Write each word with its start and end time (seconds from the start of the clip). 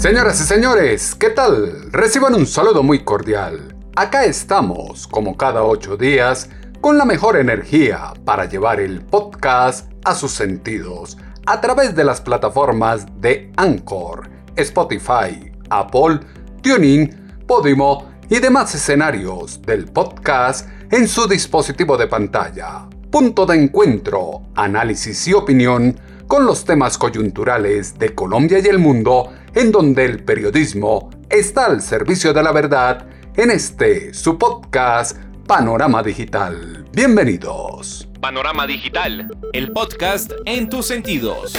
Señoras 0.00 0.40
y 0.40 0.44
señores, 0.44 1.14
¿qué 1.14 1.28
tal? 1.28 1.92
Reciban 1.92 2.34
un 2.34 2.46
saludo 2.46 2.82
muy 2.82 3.00
cordial. 3.04 3.76
Acá 3.94 4.24
estamos, 4.24 5.06
como 5.06 5.36
cada 5.36 5.62
ocho 5.62 5.98
días, 5.98 6.48
con 6.80 6.96
la 6.96 7.04
mejor 7.04 7.36
energía 7.36 8.14
para 8.24 8.46
llevar 8.46 8.80
el 8.80 9.02
podcast 9.02 9.92
a 10.02 10.14
sus 10.14 10.30
sentidos 10.30 11.18
a 11.44 11.60
través 11.60 11.94
de 11.94 12.04
las 12.04 12.22
plataformas 12.22 13.04
de 13.20 13.52
Anchor, 13.58 14.30
Spotify, 14.56 15.52
Apple, 15.68 16.20
TuneIn, 16.62 17.44
Podimo 17.46 18.10
y 18.30 18.38
demás 18.38 18.74
escenarios 18.74 19.60
del 19.60 19.84
podcast 19.84 20.66
en 20.90 21.06
su 21.08 21.28
dispositivo 21.28 21.98
de 21.98 22.06
pantalla. 22.06 22.88
Punto 23.10 23.44
de 23.44 23.64
encuentro, 23.64 24.44
análisis 24.54 25.28
y 25.28 25.34
opinión 25.34 25.94
con 26.30 26.46
los 26.46 26.64
temas 26.64 26.96
coyunturales 26.96 27.98
de 27.98 28.14
Colombia 28.14 28.60
y 28.60 28.68
el 28.68 28.78
mundo 28.78 29.32
en 29.52 29.72
donde 29.72 30.04
el 30.04 30.22
periodismo 30.22 31.10
está 31.28 31.66
al 31.66 31.82
servicio 31.82 32.32
de 32.32 32.40
la 32.40 32.52
verdad 32.52 33.04
en 33.34 33.50
este 33.50 34.14
su 34.14 34.38
podcast 34.38 35.18
Panorama 35.48 36.04
Digital. 36.04 36.84
Bienvenidos. 36.92 38.08
Panorama 38.20 38.64
Digital, 38.68 39.28
el 39.52 39.72
podcast 39.72 40.30
en 40.44 40.68
tus 40.68 40.86
sentidos. 40.86 41.54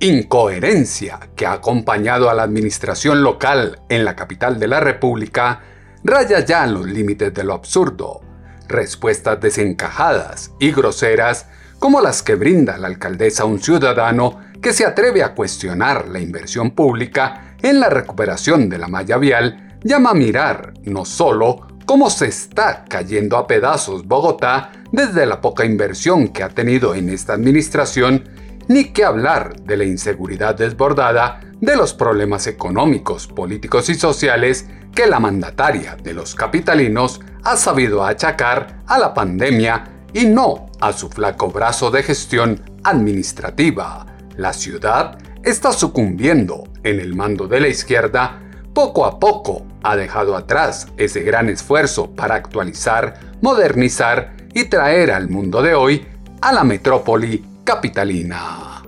Incoherencia 0.00 1.30
que 1.36 1.46
ha 1.46 1.52
acompañado 1.52 2.28
a 2.28 2.34
la 2.34 2.42
administración 2.42 3.22
local 3.22 3.78
en 3.88 4.04
la 4.04 4.16
capital 4.16 4.58
de 4.58 4.66
la 4.66 4.80
República 4.80 5.60
raya 6.02 6.44
ya 6.44 6.66
los 6.66 6.86
límites 6.86 7.32
de 7.32 7.44
lo 7.44 7.54
absurdo. 7.54 8.25
Respuestas 8.68 9.40
desencajadas 9.40 10.52
y 10.58 10.72
groseras 10.72 11.46
como 11.78 12.00
las 12.00 12.22
que 12.22 12.34
brinda 12.34 12.78
la 12.78 12.88
alcaldesa 12.88 13.42
a 13.42 13.46
un 13.46 13.60
ciudadano 13.60 14.40
que 14.60 14.72
se 14.72 14.84
atreve 14.84 15.22
a 15.22 15.34
cuestionar 15.34 16.08
la 16.08 16.20
inversión 16.20 16.70
pública 16.72 17.54
en 17.62 17.80
la 17.80 17.88
recuperación 17.88 18.68
de 18.68 18.78
la 18.78 18.88
malla 18.88 19.18
vial, 19.18 19.78
llama 19.82 20.10
a 20.10 20.14
mirar 20.14 20.74
no 20.84 21.04
solo 21.04 21.66
cómo 21.84 22.10
se 22.10 22.26
está 22.26 22.84
cayendo 22.88 23.36
a 23.36 23.46
pedazos 23.46 24.06
Bogotá 24.06 24.72
desde 24.90 25.26
la 25.26 25.40
poca 25.40 25.64
inversión 25.64 26.28
que 26.28 26.42
ha 26.42 26.48
tenido 26.48 26.94
en 26.94 27.10
esta 27.10 27.34
administración, 27.34 28.24
ni 28.68 28.86
que 28.86 29.04
hablar 29.04 29.60
de 29.62 29.76
la 29.76 29.84
inseguridad 29.84 30.54
desbordada 30.54 31.40
de 31.60 31.76
los 31.76 31.94
problemas 31.94 32.46
económicos, 32.46 33.26
políticos 33.26 33.88
y 33.88 33.94
sociales 33.94 34.66
que 34.94 35.06
la 35.06 35.20
mandataria 35.20 35.96
de 36.02 36.14
los 36.14 36.34
capitalinos 36.34 37.20
ha 37.44 37.56
sabido 37.56 38.04
achacar 38.04 38.82
a 38.86 38.98
la 38.98 39.14
pandemia 39.14 39.84
y 40.12 40.26
no 40.26 40.66
a 40.80 40.92
su 40.92 41.08
flaco 41.08 41.50
brazo 41.50 41.90
de 41.90 42.02
gestión 42.02 42.62
administrativa. 42.84 44.06
La 44.36 44.52
ciudad 44.52 45.18
está 45.42 45.72
sucumbiendo 45.72 46.64
en 46.82 47.00
el 47.00 47.14
mando 47.14 47.46
de 47.46 47.60
la 47.60 47.68
izquierda. 47.68 48.40
Poco 48.74 49.06
a 49.06 49.18
poco 49.18 49.66
ha 49.82 49.96
dejado 49.96 50.36
atrás 50.36 50.88
ese 50.96 51.22
gran 51.22 51.48
esfuerzo 51.48 52.10
para 52.14 52.34
actualizar, 52.34 53.20
modernizar 53.40 54.36
y 54.54 54.64
traer 54.64 55.10
al 55.10 55.28
mundo 55.28 55.62
de 55.62 55.74
hoy 55.74 56.06
a 56.40 56.52
la 56.52 56.64
metrópoli 56.64 57.44
capitalina. 57.66 58.82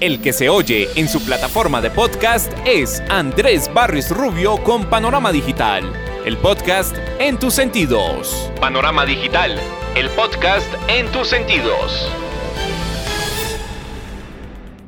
El 0.00 0.22
que 0.22 0.32
se 0.32 0.48
oye 0.48 0.88
en 0.94 1.08
su 1.08 1.22
plataforma 1.22 1.82
de 1.82 1.90
podcast 1.90 2.50
es 2.64 3.02
Andrés 3.10 3.70
Barris 3.74 4.10
Rubio 4.10 4.56
con 4.64 4.86
Panorama 4.86 5.32
Digital 5.32 5.92
el 6.28 6.36
podcast 6.36 6.94
en 7.18 7.38
tus 7.38 7.54
sentidos. 7.54 8.50
Panorama 8.60 9.06
Digital, 9.06 9.58
el 9.94 10.10
podcast 10.10 10.66
en 10.86 11.06
tus 11.10 11.26
sentidos. 11.26 12.12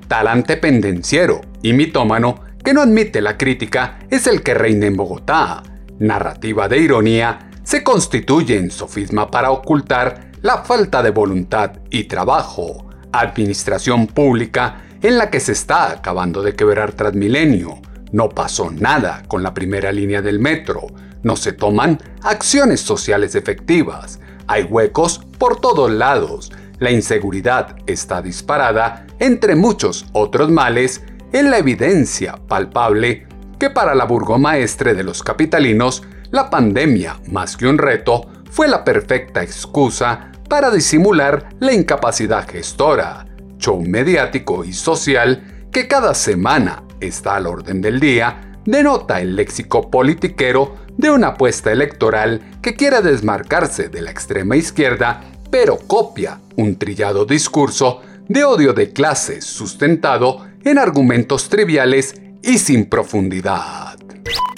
Talante 0.07 0.59
pendenciero 0.59 1.41
y 1.63 1.73
mitómano 1.73 2.43
que 2.63 2.75
no 2.75 2.83
admite 2.83 3.23
la 3.23 3.39
crítica 3.39 4.01
es 4.11 4.27
el 4.27 4.43
que 4.43 4.53
reina 4.53 4.85
en 4.85 4.97
Bogotá. 4.97 5.63
Narrativa 5.99 6.69
de 6.69 6.79
ironía 6.79 7.51
se 7.63 7.83
constituye 7.83 8.59
en 8.59 8.71
sofisma 8.71 9.31
para 9.31 9.51
ocultar 9.51 10.30
la 10.43 10.59
falta 10.59 11.03
de 11.03 11.11
voluntad 11.11 11.73
y 11.91 12.05
trabajo. 12.05 12.87
Administración 13.13 14.07
pública 14.07 14.83
en 15.03 15.19
la 15.19 15.31
que 15.31 15.41
se 15.41 15.53
está 15.53 15.91
acabando 15.91 16.43
de 16.43 16.55
quebrar 16.55 16.93
Transmilenio. 16.93 17.81
No 18.13 18.29
pasó 18.29 18.71
nada 18.71 19.23
con 19.29 19.43
la 19.43 19.55
primera 19.55 19.93
línea 19.93 20.23
del 20.23 20.39
metro 20.39 20.89
no 21.23 21.37
se 21.37 21.53
toman 21.53 21.99
acciones 22.23 22.81
sociales 22.81 23.35
efectivas. 23.35 24.21
Hay 24.47 24.65
huecos 24.65 25.21
por 25.39 25.61
todos 25.61 25.91
lados. 25.91 26.51
La 26.79 26.91
inseguridad 26.91 27.77
está 27.87 28.23
disparada, 28.23 29.07
entre 29.19 29.55
muchos 29.55 30.07
otros 30.13 30.51
males, 30.51 31.03
en 31.33 31.51
la 31.51 31.59
evidencia 31.59 32.37
palpable 32.49 33.27
que 33.59 33.71
para 33.71 33.95
la 33.95 34.05
burgomaestre 34.05 34.95
de 34.95 35.05
los 35.05 35.23
capitalinos, 35.23 36.03
la 36.31 36.49
pandemia, 36.49 37.21
más 37.27 37.57
que 37.57 37.67
un 37.67 37.77
reto, 37.77 38.30
fue 38.51 38.69
la 38.69 38.85
perfecta 38.85 39.43
excusa 39.43 40.33
para 40.49 40.71
disimular 40.71 41.51
la 41.61 41.73
incapacidad 41.73 42.49
gestora, 42.49 43.27
show 43.59 43.81
mediático 43.81 44.65
y 44.65 44.73
social 44.73 45.69
que 45.71 45.87
cada 45.87 46.15
semana 46.15 46.83
está 46.99 47.37
al 47.37 47.47
orden 47.47 47.81
del 47.81 48.01
día, 48.01 48.59
denota 48.65 49.21
el 49.21 49.37
léxico 49.37 49.91
politiquero 49.91 50.77
de 50.97 51.11
una 51.11 51.29
apuesta 51.29 51.71
electoral 51.71 52.41
que 52.61 52.75
quiere 52.75 53.01
desmarcarse 53.01 53.89
de 53.89 54.03
la 54.03 54.11
extrema 54.11 54.57
izquierda, 54.57 55.23
pero 55.51 55.79
copia 55.79 56.41
un 56.57 56.77
trillado 56.77 57.25
discurso 57.25 58.03
de 58.29 58.45
odio 58.45 58.73
de 58.73 58.93
clase 58.93 59.41
sustentado 59.41 60.47
en 60.65 60.79
argumentos 60.79 61.49
triviales 61.49 62.15
y 62.43 62.59
sin 62.59 62.87
profundidad. 62.87 64.00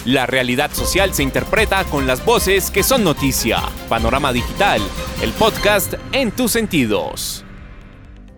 La 0.05 0.25
realidad 0.25 0.71
social 0.73 1.13
se 1.13 1.23
interpreta 1.23 1.85
con 1.85 2.05
las 2.05 2.25
voces 2.25 2.69
que 2.69 2.83
son 2.83 3.03
noticia. 3.03 3.61
Panorama 3.87 4.33
Digital, 4.33 4.81
el 5.21 5.31
podcast 5.31 5.93
en 6.11 6.31
tus 6.31 6.51
sentidos. 6.51 7.45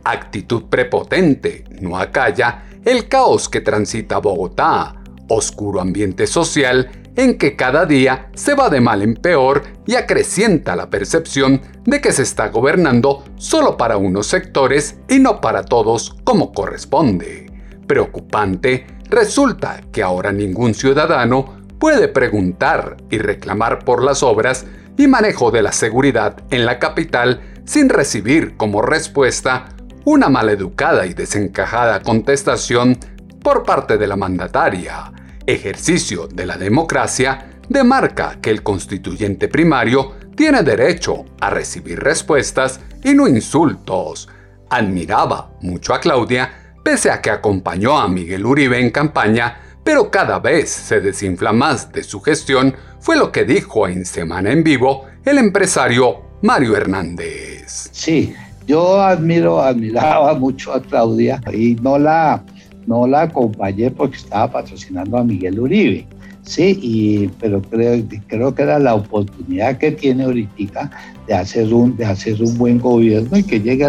Actitud 0.04 0.66
prepotente, 0.66 1.64
no 1.82 1.98
acalla 1.98 2.66
el 2.86 3.08
caos 3.08 3.50
que 3.50 3.62
transita 3.62 4.20
Bogotá, 4.20 5.02
oscuro 5.28 5.82
ambiente 5.82 6.28
social 6.28 6.92
en 7.16 7.38
que 7.40 7.56
cada 7.56 7.86
día 7.86 8.30
se 8.36 8.54
va 8.54 8.70
de 8.70 8.82
mal 8.82 9.02
en 9.02 9.16
peor 9.16 9.64
y 9.88 9.96
acrecienta 9.96 10.76
la 10.76 10.90
percepción 10.90 11.62
de 11.86 12.02
que 12.02 12.12
se 12.12 12.22
está 12.22 12.50
gobernando 12.50 13.24
solo 13.38 13.78
para 13.78 13.98
unos 13.98 14.28
sectores 14.28 14.98
y 15.10 15.20
no 15.20 15.42
para 15.42 15.64
todos 15.64 16.16
como 16.24 16.54
corresponde. 16.54 17.52
Preocupante 17.88 18.86
resulta 19.10 19.82
que 19.92 20.04
ahora 20.04 20.32
ningún 20.32 20.74
ciudadano 20.74 21.58
puede 21.80 22.08
preguntar 22.08 22.98
y 23.10 23.18
reclamar 23.18 23.86
por 23.86 24.04
las 24.04 24.24
obras 24.24 24.66
y 24.98 25.08
manejo 25.08 25.52
de 25.52 25.62
la 25.62 25.72
seguridad 25.72 26.38
en 26.50 26.66
la 26.66 26.80
capital 26.80 27.42
sin 27.66 27.90
recibir 27.90 28.56
como 28.58 28.82
respuesta 28.82 29.70
una 30.06 30.30
maleducada 30.30 31.06
y 31.06 31.14
desencajada 31.14 32.02
contestación 32.02 32.98
por 33.42 33.64
parte 33.64 33.98
de 33.98 34.08
la 34.08 34.16
mandataria 34.16 35.12
ejercicio 35.48 36.28
de 36.28 36.46
la 36.46 36.58
democracia 36.58 37.60
demarca 37.70 38.40
que 38.42 38.50
el 38.50 38.64
constituyente 38.64 39.48
primario 39.48 40.14
tiene 40.36 40.64
derecho 40.64 41.26
a 41.40 41.50
recibir 41.50 42.00
respuestas 42.00 42.80
y 43.04 43.14
no 43.14 43.28
insultos. 43.28 44.28
Admiraba 44.70 45.52
mucho 45.62 45.94
a 45.94 46.00
Claudia, 46.00 46.65
pese 46.86 47.10
a 47.10 47.20
que 47.20 47.32
acompañó 47.32 47.98
a 47.98 48.08
Miguel 48.08 48.46
Uribe 48.46 48.80
en 48.80 48.92
campaña, 48.92 49.58
pero 49.84 50.12
cada 50.12 50.38
vez 50.38 50.70
se 50.70 51.02
desinfla 51.02 51.52
más 51.52 51.92
de 51.92 52.04
su 52.04 52.22
gestión, 52.22 52.76
fue 53.00 53.18
lo 53.18 53.32
que 53.32 53.44
dijo 53.44 53.88
en 53.88 54.06
Semana 54.06 54.52
en 54.52 54.64
Vivo 54.64 55.06
el 55.26 55.40
empresario 55.40 56.22
Mario 56.44 56.78
Hernández. 56.78 57.90
Sí, 57.92 58.36
yo 58.68 59.02
admiro, 59.02 59.64
admiraba 59.64 60.36
mucho 60.36 60.76
a 60.76 60.82
Claudia 60.84 61.42
y 61.52 61.74
no 61.82 61.98
la 61.98 62.44
no 62.86 63.08
la 63.08 63.24
acompañé 63.24 63.90
porque 63.90 64.18
estaba 64.18 64.52
patrocinando 64.52 65.18
a 65.18 65.24
Miguel 65.24 65.60
Uribe. 65.60 66.08
Sí, 66.46 66.78
y, 66.80 67.28
pero 67.40 67.60
creo, 67.60 68.04
creo 68.28 68.54
que 68.54 68.62
era 68.62 68.78
la 68.78 68.94
oportunidad 68.94 69.80
que 69.80 69.92
tiene 69.92 70.26
ahorita 70.26 70.92
de 71.26 71.34
hacer 71.34 71.74
un, 71.74 71.98
de 71.98 72.06
hacer 72.06 72.40
un 72.40 72.56
buen 72.56 72.80
gobierno 72.80 73.36
y 73.36 73.42
que 73.42 73.60
llegue 73.60 73.88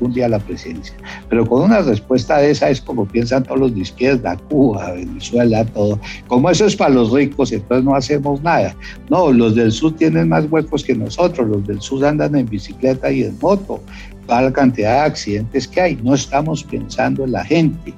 un 0.00 0.14
día 0.14 0.24
a 0.24 0.30
la 0.30 0.38
presidencia. 0.38 0.94
Pero 1.28 1.46
con 1.46 1.64
una 1.64 1.82
respuesta 1.82 2.38
de 2.38 2.52
esa 2.52 2.70
es 2.70 2.80
como 2.80 3.04
piensan 3.04 3.42
todos 3.42 3.60
los 3.60 3.74
de 3.74 3.80
izquierda, 3.80 4.38
Cuba, 4.48 4.92
Venezuela, 4.92 5.66
todo. 5.66 6.00
Como 6.28 6.48
eso 6.48 6.64
es 6.64 6.74
para 6.74 6.94
los 6.94 7.12
ricos, 7.12 7.52
entonces 7.52 7.84
no 7.84 7.94
hacemos 7.94 8.42
nada. 8.42 8.74
No, 9.10 9.30
los 9.30 9.54
del 9.54 9.70
sur 9.70 9.94
tienen 9.96 10.30
más 10.30 10.46
huecos 10.50 10.82
que 10.82 10.94
nosotros, 10.94 11.46
los 11.46 11.66
del 11.66 11.82
sur 11.82 12.06
andan 12.06 12.36
en 12.36 12.46
bicicleta 12.46 13.12
y 13.12 13.24
en 13.24 13.38
moto, 13.38 13.82
toda 14.26 14.42
la 14.42 14.52
cantidad 14.52 14.94
de 14.94 15.10
accidentes 15.10 15.68
que 15.68 15.80
hay. 15.82 15.96
No 15.96 16.14
estamos 16.14 16.64
pensando 16.64 17.24
en 17.24 17.32
la 17.32 17.44
gente 17.44 17.92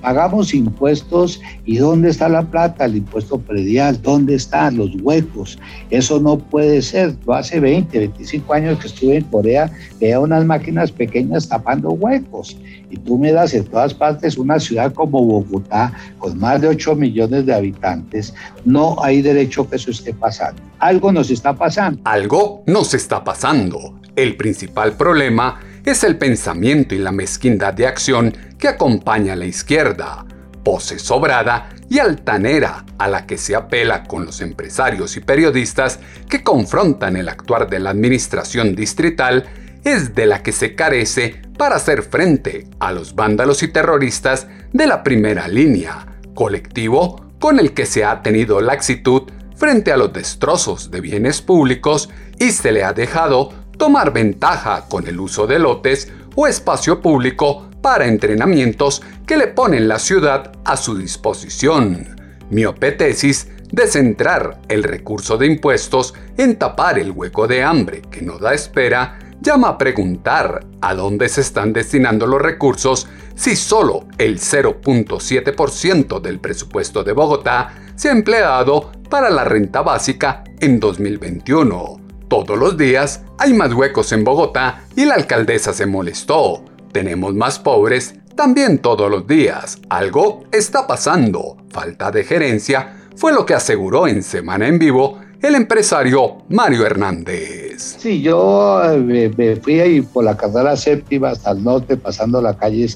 pagamos 0.00 0.54
impuestos 0.54 1.40
y 1.64 1.78
¿dónde 1.78 2.10
está 2.10 2.28
la 2.28 2.42
plata? 2.42 2.84
El 2.84 2.96
impuesto 2.96 3.38
predial, 3.38 4.00
¿dónde 4.02 4.34
están 4.34 4.76
los 4.76 4.90
huecos? 5.02 5.58
Eso 5.90 6.20
no 6.20 6.38
puede 6.38 6.82
ser. 6.82 7.14
Yo 7.26 7.34
hace 7.34 7.60
20, 7.60 7.98
25 7.98 8.52
años 8.52 8.78
que 8.78 8.86
estuve 8.86 9.16
en 9.16 9.24
Corea, 9.24 9.70
veía 10.00 10.20
unas 10.20 10.44
máquinas 10.44 10.90
pequeñas 10.90 11.48
tapando 11.48 11.90
huecos. 11.90 12.56
Y 12.90 12.96
tú 12.96 13.18
me 13.18 13.32
das 13.32 13.54
en 13.54 13.64
todas 13.64 13.94
partes 13.94 14.36
una 14.36 14.58
ciudad 14.58 14.92
como 14.92 15.24
Bogotá, 15.24 15.92
con 16.18 16.38
más 16.38 16.60
de 16.60 16.68
8 16.68 16.96
millones 16.96 17.46
de 17.46 17.54
habitantes, 17.54 18.34
no 18.64 18.96
hay 19.02 19.22
derecho 19.22 19.68
que 19.68 19.76
eso 19.76 19.90
esté 19.90 20.12
pasando. 20.12 20.60
Algo 20.78 21.12
nos 21.12 21.30
está 21.30 21.54
pasando. 21.54 22.00
Algo 22.04 22.62
nos 22.66 22.94
está 22.94 23.22
pasando. 23.22 23.94
El 24.16 24.36
principal 24.36 24.96
problema 24.96 25.60
es 25.84 26.04
el 26.04 26.18
pensamiento 26.18 26.94
y 26.94 26.98
la 26.98 27.12
mezquindad 27.12 27.74
de 27.74 27.86
acción 27.86 28.36
que 28.58 28.68
acompaña 28.68 29.32
a 29.32 29.36
la 29.36 29.46
izquierda, 29.46 30.24
pose 30.62 30.98
sobrada 30.98 31.70
y 31.88 31.98
altanera 31.98 32.84
a 32.98 33.08
la 33.08 33.26
que 33.26 33.38
se 33.38 33.56
apela 33.56 34.04
con 34.04 34.26
los 34.26 34.40
empresarios 34.40 35.16
y 35.16 35.20
periodistas 35.20 35.98
que 36.28 36.42
confrontan 36.42 37.16
el 37.16 37.28
actuar 37.28 37.68
de 37.68 37.80
la 37.80 37.90
administración 37.90 38.74
distrital, 38.74 39.48
es 39.84 40.14
de 40.14 40.26
la 40.26 40.42
que 40.42 40.52
se 40.52 40.74
carece 40.74 41.40
para 41.56 41.76
hacer 41.76 42.02
frente 42.02 42.68
a 42.78 42.92
los 42.92 43.14
vándalos 43.14 43.62
y 43.62 43.68
terroristas 43.68 44.46
de 44.72 44.86
la 44.86 45.02
primera 45.02 45.48
línea, 45.48 46.06
colectivo 46.34 47.30
con 47.38 47.58
el 47.58 47.72
que 47.72 47.86
se 47.86 48.04
ha 48.04 48.22
tenido 48.22 48.60
laxitud 48.60 49.22
frente 49.56 49.92
a 49.92 49.96
los 49.96 50.12
destrozos 50.12 50.90
de 50.90 51.00
bienes 51.00 51.42
públicos 51.42 52.10
y 52.38 52.52
se 52.52 52.72
le 52.72 52.84
ha 52.84 52.92
dejado 52.92 53.52
tomar 53.80 54.12
ventaja 54.12 54.84
con 54.90 55.08
el 55.08 55.18
uso 55.18 55.46
de 55.46 55.58
lotes 55.58 56.12
o 56.36 56.46
espacio 56.46 57.00
público 57.00 57.70
para 57.80 58.06
entrenamientos 58.06 59.00
que 59.26 59.38
le 59.38 59.46
ponen 59.46 59.88
la 59.88 59.98
ciudad 59.98 60.52
a 60.66 60.76
su 60.76 60.98
disposición. 60.98 62.20
Miope 62.50 62.92
tesis 62.92 63.48
de 63.72 63.86
centrar 63.86 64.60
el 64.68 64.82
recurso 64.82 65.38
de 65.38 65.46
impuestos 65.46 66.12
en 66.36 66.56
tapar 66.56 66.98
el 66.98 67.10
hueco 67.10 67.48
de 67.48 67.62
hambre 67.62 68.02
que 68.10 68.20
no 68.20 68.38
da 68.38 68.52
espera, 68.52 69.18
llama 69.40 69.68
a 69.68 69.78
preguntar 69.78 70.66
a 70.82 70.94
dónde 70.94 71.30
se 71.30 71.40
están 71.40 71.72
destinando 71.72 72.26
los 72.26 72.42
recursos 72.42 73.08
si 73.34 73.56
solo 73.56 74.08
el 74.18 74.38
0.7% 74.38 76.20
del 76.20 76.38
presupuesto 76.38 77.02
de 77.02 77.12
Bogotá 77.12 77.74
se 77.94 78.10
ha 78.10 78.12
empleado 78.12 78.92
para 79.08 79.30
la 79.30 79.44
renta 79.44 79.80
básica 79.80 80.44
en 80.60 80.78
2021. 80.78 81.99
Todos 82.30 82.56
los 82.56 82.76
días 82.76 83.22
hay 83.38 83.52
más 83.52 83.74
huecos 83.74 84.12
en 84.12 84.22
Bogotá 84.22 84.84
y 84.94 85.04
la 85.04 85.14
alcaldesa 85.14 85.72
se 85.72 85.84
molestó. 85.84 86.64
Tenemos 86.92 87.34
más 87.34 87.58
pobres 87.58 88.14
también 88.36 88.78
todos 88.78 89.10
los 89.10 89.26
días. 89.26 89.80
Algo 89.88 90.44
está 90.52 90.86
pasando. 90.86 91.56
Falta 91.70 92.12
de 92.12 92.22
gerencia 92.22 92.94
fue 93.16 93.32
lo 93.32 93.44
que 93.44 93.54
aseguró 93.54 94.06
en 94.06 94.22
Semana 94.22 94.68
en 94.68 94.78
Vivo 94.78 95.18
el 95.42 95.56
empresario 95.56 96.44
Mario 96.48 96.86
Hernández. 96.86 97.96
Sí, 97.98 98.22
yo 98.22 98.80
eh, 98.84 99.32
me, 99.36 99.56
fui 99.56 99.80
ahí 99.80 100.00
por 100.00 100.22
la 100.22 100.36
carrera 100.36 100.76
séptima 100.76 101.30
hasta 101.30 101.50
el 101.50 101.64
norte, 101.64 101.96
pasando 101.96 102.40
la 102.40 102.56
calle 102.56 102.86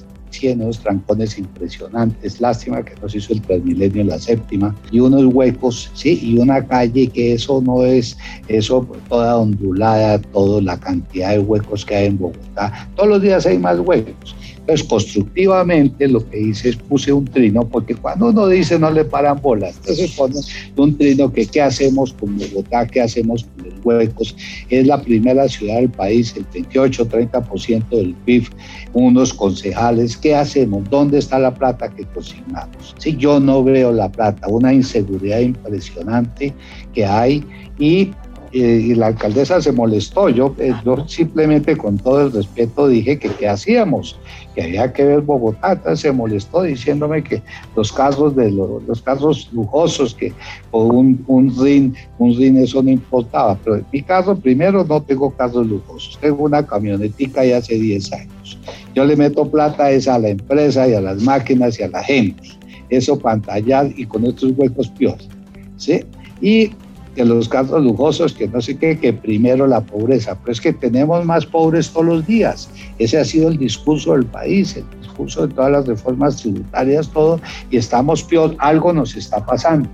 unos 0.42 0.80
trancones 0.80 1.38
impresionantes. 1.38 2.40
Lástima 2.40 2.84
que 2.84 2.94
nos 3.00 3.14
hizo 3.14 3.32
el 3.32 3.42
Transmilenio 3.42 4.02
en 4.02 4.08
la 4.08 4.18
séptima. 4.18 4.74
Y 4.90 5.00
unos 5.00 5.24
huecos, 5.26 5.90
sí, 5.94 6.18
y 6.22 6.38
una 6.38 6.66
calle 6.66 7.08
que 7.08 7.34
eso 7.34 7.62
no 7.62 7.84
es, 7.84 8.16
eso 8.48 8.86
toda 9.08 9.36
ondulada, 9.38 10.18
toda 10.18 10.60
la 10.62 10.78
cantidad 10.78 11.30
de 11.30 11.38
huecos 11.38 11.84
que 11.84 11.94
hay 11.96 12.06
en 12.06 12.18
Bogotá. 12.18 12.88
Todos 12.96 13.08
los 13.08 13.22
días 13.22 13.46
hay 13.46 13.58
más 13.58 13.78
huecos. 13.78 14.34
Entonces, 14.64 14.86
constructivamente 14.88 16.08
lo 16.08 16.26
que 16.30 16.40
hice 16.40 16.70
es 16.70 16.76
puse 16.76 17.12
un 17.12 17.26
trino, 17.26 17.68
porque 17.68 17.94
cuando 17.94 18.28
uno 18.28 18.46
dice 18.48 18.78
no 18.78 18.90
le 18.90 19.04
paran 19.04 19.38
bolas, 19.42 19.76
entonces 19.76 20.12
pone 20.12 20.40
un 20.76 20.96
trino 20.96 21.30
que 21.30 21.44
qué 21.44 21.60
hacemos 21.60 22.14
con 22.14 22.38
Bogotá, 22.38 22.86
qué 22.86 23.02
hacemos 23.02 23.44
con 23.44 23.68
los 23.68 23.74
huecos. 23.84 24.34
Es 24.70 24.86
la 24.86 25.02
primera 25.02 25.46
ciudad 25.50 25.76
del 25.76 25.90
país, 25.90 26.34
el 26.34 26.48
28-30% 26.48 27.90
del 27.90 28.14
PIB, 28.24 28.48
unos 28.94 29.34
concejales, 29.34 30.16
¿qué 30.16 30.34
hacemos? 30.34 30.88
¿Dónde 30.88 31.18
está 31.18 31.38
la 31.38 31.52
plata 31.52 31.90
que 31.90 32.06
consignamos? 32.06 32.94
Si 32.96 33.14
yo 33.18 33.38
no 33.40 33.62
veo 33.62 33.92
la 33.92 34.10
plata, 34.10 34.48
una 34.48 34.72
inseguridad 34.72 35.40
impresionante 35.40 36.54
que 36.94 37.04
hay 37.04 37.44
y 37.78 38.12
y 38.54 38.94
la 38.94 39.08
alcaldesa 39.08 39.60
se 39.60 39.72
molestó. 39.72 40.28
Yo, 40.28 40.54
eh, 40.58 40.72
yo 40.84 41.08
simplemente 41.08 41.76
con 41.76 41.98
todo 41.98 42.22
el 42.22 42.32
respeto 42.32 42.86
dije 42.86 43.18
que 43.18 43.28
qué 43.30 43.48
hacíamos, 43.48 44.16
que 44.54 44.62
había 44.62 44.92
que 44.92 45.04
ver 45.04 45.22
Bogotá. 45.22 45.72
Entonces 45.72 46.00
se 46.00 46.12
molestó 46.12 46.62
diciéndome 46.62 47.24
que 47.24 47.42
los 47.74 47.92
carros 47.92 48.36
de 48.36 48.52
los, 48.52 49.02
carros 49.02 49.50
lujosos, 49.52 50.14
que 50.14 50.32
por 50.70 50.94
un, 50.94 51.24
un 51.26 51.52
RIN, 51.60 51.96
un 52.18 52.36
RIN 52.36 52.58
eso 52.58 52.80
no 52.80 52.90
importaba. 52.90 53.58
Pero 53.64 53.76
en 53.76 53.86
mi 53.92 54.02
caso, 54.02 54.36
primero, 54.36 54.84
no 54.84 55.02
tengo 55.02 55.30
carros 55.32 55.66
lujosos. 55.66 56.16
Tengo 56.20 56.44
una 56.44 56.64
camionetica 56.64 57.44
ya 57.44 57.56
hace 57.56 57.74
10 57.74 58.12
años. 58.12 58.58
Yo 58.94 59.04
le 59.04 59.16
meto 59.16 59.50
plata 59.50 59.90
esa 59.90 60.14
a 60.14 60.18
la 60.20 60.28
empresa 60.28 60.86
y 60.86 60.94
a 60.94 61.00
las 61.00 61.20
máquinas 61.22 61.80
y 61.80 61.82
a 61.82 61.88
la 61.88 62.04
gente. 62.04 62.50
Eso 62.88 63.18
pantallar 63.18 63.90
y 63.96 64.06
con 64.06 64.24
estos 64.24 64.52
huecos 64.56 64.88
peores. 64.90 65.28
¿sí? 65.76 66.04
Y 66.40 66.70
que 67.14 67.24
los 67.24 67.48
carros 67.48 67.82
lujosos, 67.82 68.32
que 68.32 68.48
no 68.48 68.60
sé 68.60 68.76
qué, 68.76 68.98
que 68.98 69.12
primero 69.12 69.66
la 69.66 69.80
pobreza. 69.80 70.36
Pero 70.40 70.52
es 70.52 70.60
que 70.60 70.72
tenemos 70.72 71.24
más 71.24 71.46
pobres 71.46 71.90
todos 71.90 72.06
los 72.06 72.26
días. 72.26 72.68
Ese 72.98 73.18
ha 73.18 73.24
sido 73.24 73.48
el 73.48 73.58
discurso 73.58 74.12
del 74.12 74.26
país, 74.26 74.76
el 74.76 74.84
discurso 75.00 75.46
de 75.46 75.54
todas 75.54 75.72
las 75.72 75.86
reformas 75.86 76.36
tributarias, 76.36 77.08
todo, 77.08 77.40
y 77.70 77.76
estamos 77.76 78.22
peor, 78.22 78.56
algo 78.58 78.92
nos 78.92 79.16
está 79.16 79.44
pasando. 79.44 79.88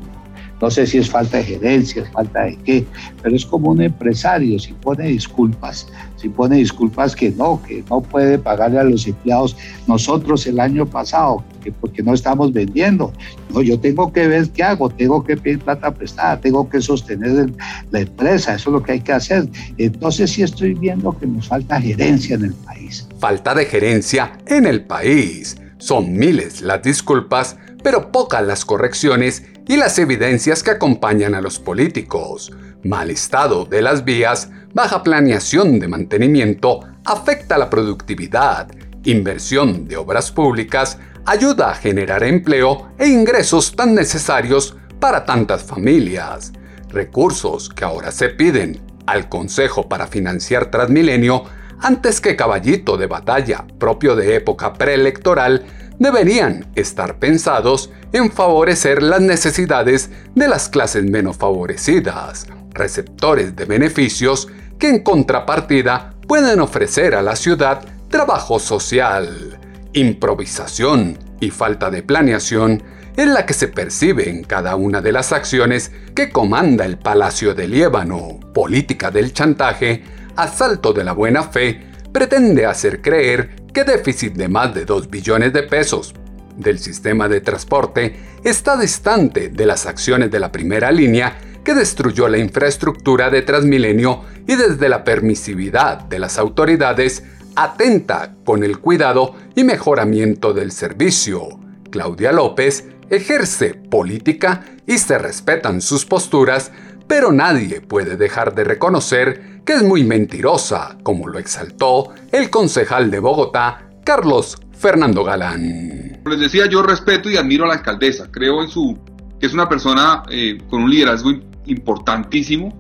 No 0.61 0.71
sé 0.71 0.87
si 0.87 0.99
es 0.99 1.09
falta 1.09 1.39
de 1.39 1.45
gerencia, 1.45 2.03
es 2.03 2.11
falta 2.11 2.43
de 2.43 2.57
qué, 2.65 2.87
pero 3.23 3.35
es 3.35 3.47
como 3.47 3.71
un 3.71 3.81
empresario, 3.81 4.59
si 4.59 4.75
pone 4.75 5.09
disculpas, 5.09 5.89
si 6.21 6.29
pone 6.29 6.57
disculpas 6.57 7.17
que 7.17 7.31
no, 7.31 7.63
que 7.67 7.83
no 7.89 8.03
puede 8.03 8.39
pagarle 8.39 8.79
a 8.79 8.85
los 8.85 9.07
empleados. 9.07 9.57
Nosotros 9.87 10.47
el 10.47 10.61
año 10.61 10.85
pasado, 10.85 11.43
que 11.63 11.73
porque 11.73 12.03
no 12.03 12.13
estamos 12.13 12.53
vendiendo, 12.53 13.13
no, 13.53 13.63
yo 13.63 13.81
tengo 13.81 14.13
que 14.13 14.29
ver 14.29 14.51
qué 14.51 14.63
hago, 14.63 14.91
tengo 14.91 15.25
que 15.25 15.37
pedir 15.37 15.61
plata 15.61 15.91
prestada, 15.93 16.39
tengo 16.41 16.69
que 16.69 16.81
sostener 16.83 17.51
la 17.91 18.01
empresa, 18.01 18.55
eso 18.55 18.71
es 18.71 18.75
lo 18.75 18.83
que 18.83 18.93
hay 18.93 19.01
que 19.01 19.13
hacer. 19.13 19.49
Entonces 19.79 20.31
sí 20.31 20.43
estoy 20.43 20.75
viendo 20.75 21.17
que 21.19 21.27
nos 21.27 21.49
falta 21.49 21.81
gerencia 21.81 22.37
en 22.37 22.45
el 22.45 22.55
país. 22.55 23.09
Falta 23.19 23.55
de 23.55 23.65
gerencia 23.65 24.39
en 24.47 24.67
el 24.67 24.85
país. 24.85 25.57
Son 25.79 26.13
miles 26.13 26.61
las 26.61 26.83
disculpas, 26.83 27.57
pero 27.83 28.13
pocas 28.13 28.47
las 28.47 28.67
correcciones 28.67 29.45
y 29.71 29.77
las 29.77 30.01
evidencias 30.01 30.65
que 30.65 30.73
acompañan 30.73 31.33
a 31.33 31.41
los 31.41 31.61
políticos. 31.61 32.51
Mal 32.83 33.09
estado 33.09 33.65
de 33.65 33.81
las 33.81 34.05
vías, 34.05 34.51
baja 34.75 35.05
planeación 35.05 35.79
de 35.79 35.87
mantenimiento 35.87 36.81
afecta 37.05 37.57
la 37.57 37.71
productividad, 37.71 38.67
inversión 39.05 39.87
de 39.87 39.97
obras 39.97 40.33
públicas 40.33 40.99
ayuda 41.25 41.71
a 41.71 41.77
generar 41.77 42.25
empleo 42.25 42.91
e 42.99 43.07
ingresos 43.07 43.77
tan 43.77 43.95
necesarios 43.95 44.77
para 44.99 45.25
tantas 45.25 45.63
familias. 45.63 46.53
Recursos 46.89 47.69
que 47.69 47.85
ahora 47.85 48.11
se 48.11 48.31
piden 48.31 48.81
al 49.07 49.29
Consejo 49.29 49.89
para 49.89 50.09
financiar 50.09 50.73
Transmilenio 50.73 51.45
antes 51.79 52.21
que 52.21 52.35
caballito 52.35 52.97
de 52.97 53.07
batalla 53.07 53.65
propio 53.79 54.17
de 54.17 54.35
época 54.35 54.73
preelectoral 54.73 55.65
deberían 56.01 56.67
estar 56.75 57.21
pensados 57.21 57.93
en 58.13 58.31
favorecer 58.31 59.03
las 59.03 59.21
necesidades 59.21 60.11
de 60.35 60.49
las 60.49 60.69
clases 60.69 61.05
menos 61.05 61.37
favorecidas, 61.37 62.47
receptores 62.71 63.55
de 63.57 63.65
beneficios 63.65 64.49
que 64.79 64.89
en 64.89 65.03
contrapartida 65.03 66.15
pueden 66.27 66.61
ofrecer 66.61 67.15
a 67.15 67.23
la 67.23 67.37
ciudad 67.37 67.83
trabajo 68.09 68.59
social. 68.59 69.59
Improvisación 69.93 71.19
y 71.41 71.51
falta 71.51 71.91
de 71.91 72.03
planeación 72.03 72.83
es 73.17 73.27
la 73.27 73.45
que 73.45 73.55
se 73.55 73.69
percibe 73.69 74.29
en 74.31 74.45
cada 74.45 74.77
una 74.77 75.01
de 75.01 75.13
las 75.13 75.33
acciones 75.33 75.93
que 76.15 76.31
comanda 76.31 76.85
el 76.85 76.99
Palacio 76.99 77.55
de 77.55 77.69
Líbano. 77.69 78.39
Política 78.55 79.11
del 79.11 79.33
chantaje, 79.33 80.05
asalto 80.37 80.93
de 80.93 81.05
la 81.05 81.13
buena 81.13 81.43
fe, 81.43 81.83
pretende 82.13 82.67
hacer 82.67 83.03
creer 83.03 83.57
que 83.73 83.85
déficit 83.85 84.35
de 84.35 84.49
más 84.49 84.75
de 84.75 84.85
2 84.85 85.11
billones 85.11 85.53
de 85.53 85.65
pesos 85.65 86.15
del 86.61 86.79
sistema 86.79 87.29
de 87.29 87.41
transporte 87.41 88.17
está 88.45 88.79
distante 88.79 89.49
de 89.49 89.67
las 89.67 89.87
acciones 89.87 90.31
de 90.31 90.41
la 90.41 90.53
primera 90.53 90.93
línea 90.93 91.39
que 91.65 91.75
destruyó 91.75 92.29
la 92.29 92.39
infraestructura 92.39 93.31
de 93.31 93.43
Transmilenio 93.43 94.23
y 94.47 94.57
desde 94.57 94.89
la 94.89 95.05
permisividad 95.05 96.01
de 96.05 96.19
las 96.19 96.39
autoridades 96.39 97.23
atenta 97.57 98.35
con 98.45 98.63
el 98.63 98.79
cuidado 98.79 99.35
y 99.55 99.65
mejoramiento 99.65 100.53
del 100.53 100.73
servicio. 100.73 101.61
Claudia 101.91 102.33
López 102.33 102.87
ejerce 103.11 103.75
política 103.75 104.65
y 104.87 104.99
se 104.99 105.19
respetan 105.19 105.81
sus 105.81 106.07
posturas, 106.07 106.73
pero 107.07 107.33
nadie 107.33 107.81
puede 107.81 108.17
dejar 108.17 108.55
de 108.55 108.65
reconocer 108.65 109.63
que 109.65 109.75
es 109.75 109.83
muy 109.83 110.05
mentirosa, 110.05 110.97
como 111.03 111.29
lo 111.29 111.39
exaltó 111.39 112.13
el 112.33 112.51
concejal 112.51 113.11
de 113.11 113.19
Bogotá, 113.19 113.91
Carlos 114.05 114.57
Fernando 114.73 115.25
Galán. 115.25 116.10
Les 116.27 116.39
decía, 116.39 116.67
yo 116.67 116.83
respeto 116.83 117.31
y 117.31 117.37
admiro 117.37 117.65
a 117.65 117.69
la 117.69 117.75
alcaldesa, 117.75 118.31
creo 118.31 118.63
en 118.63 118.69
su 118.69 118.99
que 119.41 119.47
es 119.47 119.55
una 119.55 119.69
persona 119.69 120.23
eh, 120.31 120.59
con 120.69 120.83
un 120.83 120.91
liderazgo 120.91 121.31
importantísimo, 121.67 122.79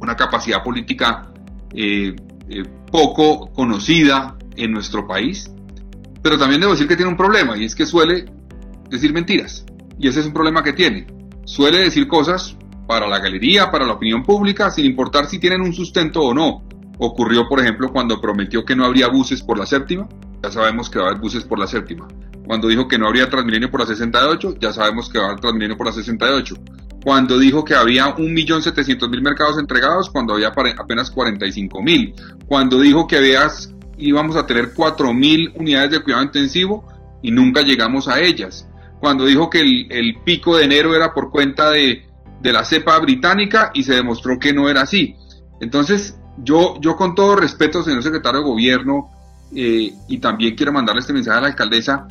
una 0.00 0.14
capacidad 0.14 0.62
política 0.62 1.28
eh, 1.74 2.14
eh, 2.48 2.62
poco 2.92 3.52
conocida 3.52 4.36
en 4.54 4.70
nuestro 4.70 5.06
país, 5.06 5.50
pero 6.22 6.38
también 6.38 6.60
debo 6.60 6.72
decir 6.72 6.86
que 6.86 6.96
tiene 6.96 7.10
un 7.10 7.16
problema 7.16 7.56
y 7.58 7.64
es 7.64 7.74
que 7.74 7.84
suele 7.84 8.24
decir 8.88 9.12
mentiras. 9.12 9.66
Y 9.98 10.08
ese 10.08 10.20
es 10.20 10.26
un 10.26 10.32
problema 10.32 10.62
que 10.62 10.72
tiene. 10.72 11.06
Suele 11.44 11.78
decir 11.78 12.06
cosas 12.06 12.56
para 12.86 13.08
la 13.08 13.18
galería, 13.18 13.70
para 13.70 13.84
la 13.84 13.94
opinión 13.94 14.22
pública, 14.22 14.70
sin 14.70 14.84
importar 14.84 15.26
si 15.26 15.38
tienen 15.38 15.60
un 15.60 15.72
sustento 15.72 16.22
o 16.22 16.34
no. 16.34 16.62
Ocurrió, 16.98 17.48
por 17.48 17.60
ejemplo, 17.60 17.92
cuando 17.92 18.20
prometió 18.20 18.64
que 18.64 18.76
no 18.76 18.84
habría 18.84 19.08
buses 19.08 19.42
por 19.42 19.58
la 19.58 19.66
séptima, 19.66 20.08
ya 20.42 20.50
sabemos 20.50 20.88
que 20.88 20.98
va 20.98 21.06
a 21.06 21.08
haber 21.10 21.20
buses 21.20 21.44
por 21.44 21.58
la 21.58 21.66
séptima. 21.66 22.06
Cuando 22.46 22.68
dijo 22.68 22.86
que 22.86 22.98
no 22.98 23.06
habría 23.06 23.28
Transmilenio 23.28 23.70
por 23.70 23.80
la 23.80 23.86
68, 23.86 24.56
ya 24.60 24.72
sabemos 24.72 25.08
que 25.08 25.18
va 25.18 25.24
a 25.24 25.28
haber 25.28 25.40
Transmilenio 25.40 25.76
por 25.76 25.86
la 25.86 25.92
68 25.92 26.54
cuando 27.06 27.38
dijo 27.38 27.64
que 27.64 27.76
había 27.76 28.16
1.700.000 28.16 29.22
mercados 29.22 29.58
entregados, 29.60 30.10
cuando 30.10 30.34
había 30.34 30.48
apenas 30.48 31.14
45.000, 31.14 32.46
cuando 32.48 32.80
dijo 32.80 33.06
que 33.06 33.32
íbamos 33.96 34.34
a 34.34 34.44
tener 34.44 34.74
4.000 34.74 35.52
unidades 35.54 35.92
de 35.92 36.02
cuidado 36.02 36.24
intensivo 36.24 36.84
y 37.22 37.30
nunca 37.30 37.62
llegamos 37.62 38.08
a 38.08 38.18
ellas, 38.18 38.68
cuando 38.98 39.24
dijo 39.24 39.48
que 39.48 39.60
el, 39.60 40.16
pico 40.24 40.56
de 40.56 40.64
enero 40.64 40.96
era 40.96 41.14
por 41.14 41.30
cuenta 41.30 41.70
de, 41.70 42.04
la 42.42 42.64
cepa 42.64 42.98
británica 42.98 43.70
y 43.72 43.84
se 43.84 43.94
demostró 43.94 44.36
que 44.40 44.52
no 44.52 44.68
era 44.68 44.82
así. 44.82 45.14
Entonces, 45.60 46.18
yo, 46.38 46.74
yo 46.80 46.96
con 46.96 47.14
todo 47.14 47.36
respeto, 47.36 47.84
señor 47.84 48.02
secretario 48.02 48.40
de 48.40 48.46
Gobierno, 48.46 49.12
eh, 49.54 49.92
y 50.08 50.18
también 50.18 50.56
quiero 50.56 50.72
mandarle 50.72 51.02
este 51.02 51.12
mensaje 51.12 51.38
a 51.38 51.42
la 51.42 51.46
alcaldesa, 51.46 52.08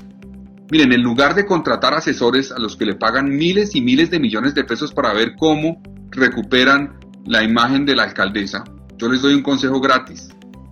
Miren, 0.71 0.91
en 0.93 1.03
lugar 1.03 1.35
de 1.35 1.45
contratar 1.45 1.93
asesores 1.93 2.51
a 2.51 2.59
los 2.59 2.75
que 2.75 2.85
le 2.85 2.95
pagan 2.95 3.29
miles 3.29 3.75
y 3.75 3.81
miles 3.81 4.09
de 4.09 4.19
millones 4.19 4.55
de 4.55 4.63
pesos 4.63 4.91
para 4.91 5.13
ver 5.13 5.35
cómo 5.35 5.81
recuperan 6.09 6.97
la 7.25 7.43
imagen 7.43 7.85
de 7.85 7.95
la 7.95 8.03
alcaldesa, 8.03 8.63
yo 8.97 9.07
les 9.07 9.21
doy 9.21 9.35
un 9.35 9.43
consejo 9.43 9.79
gratis 9.79 10.29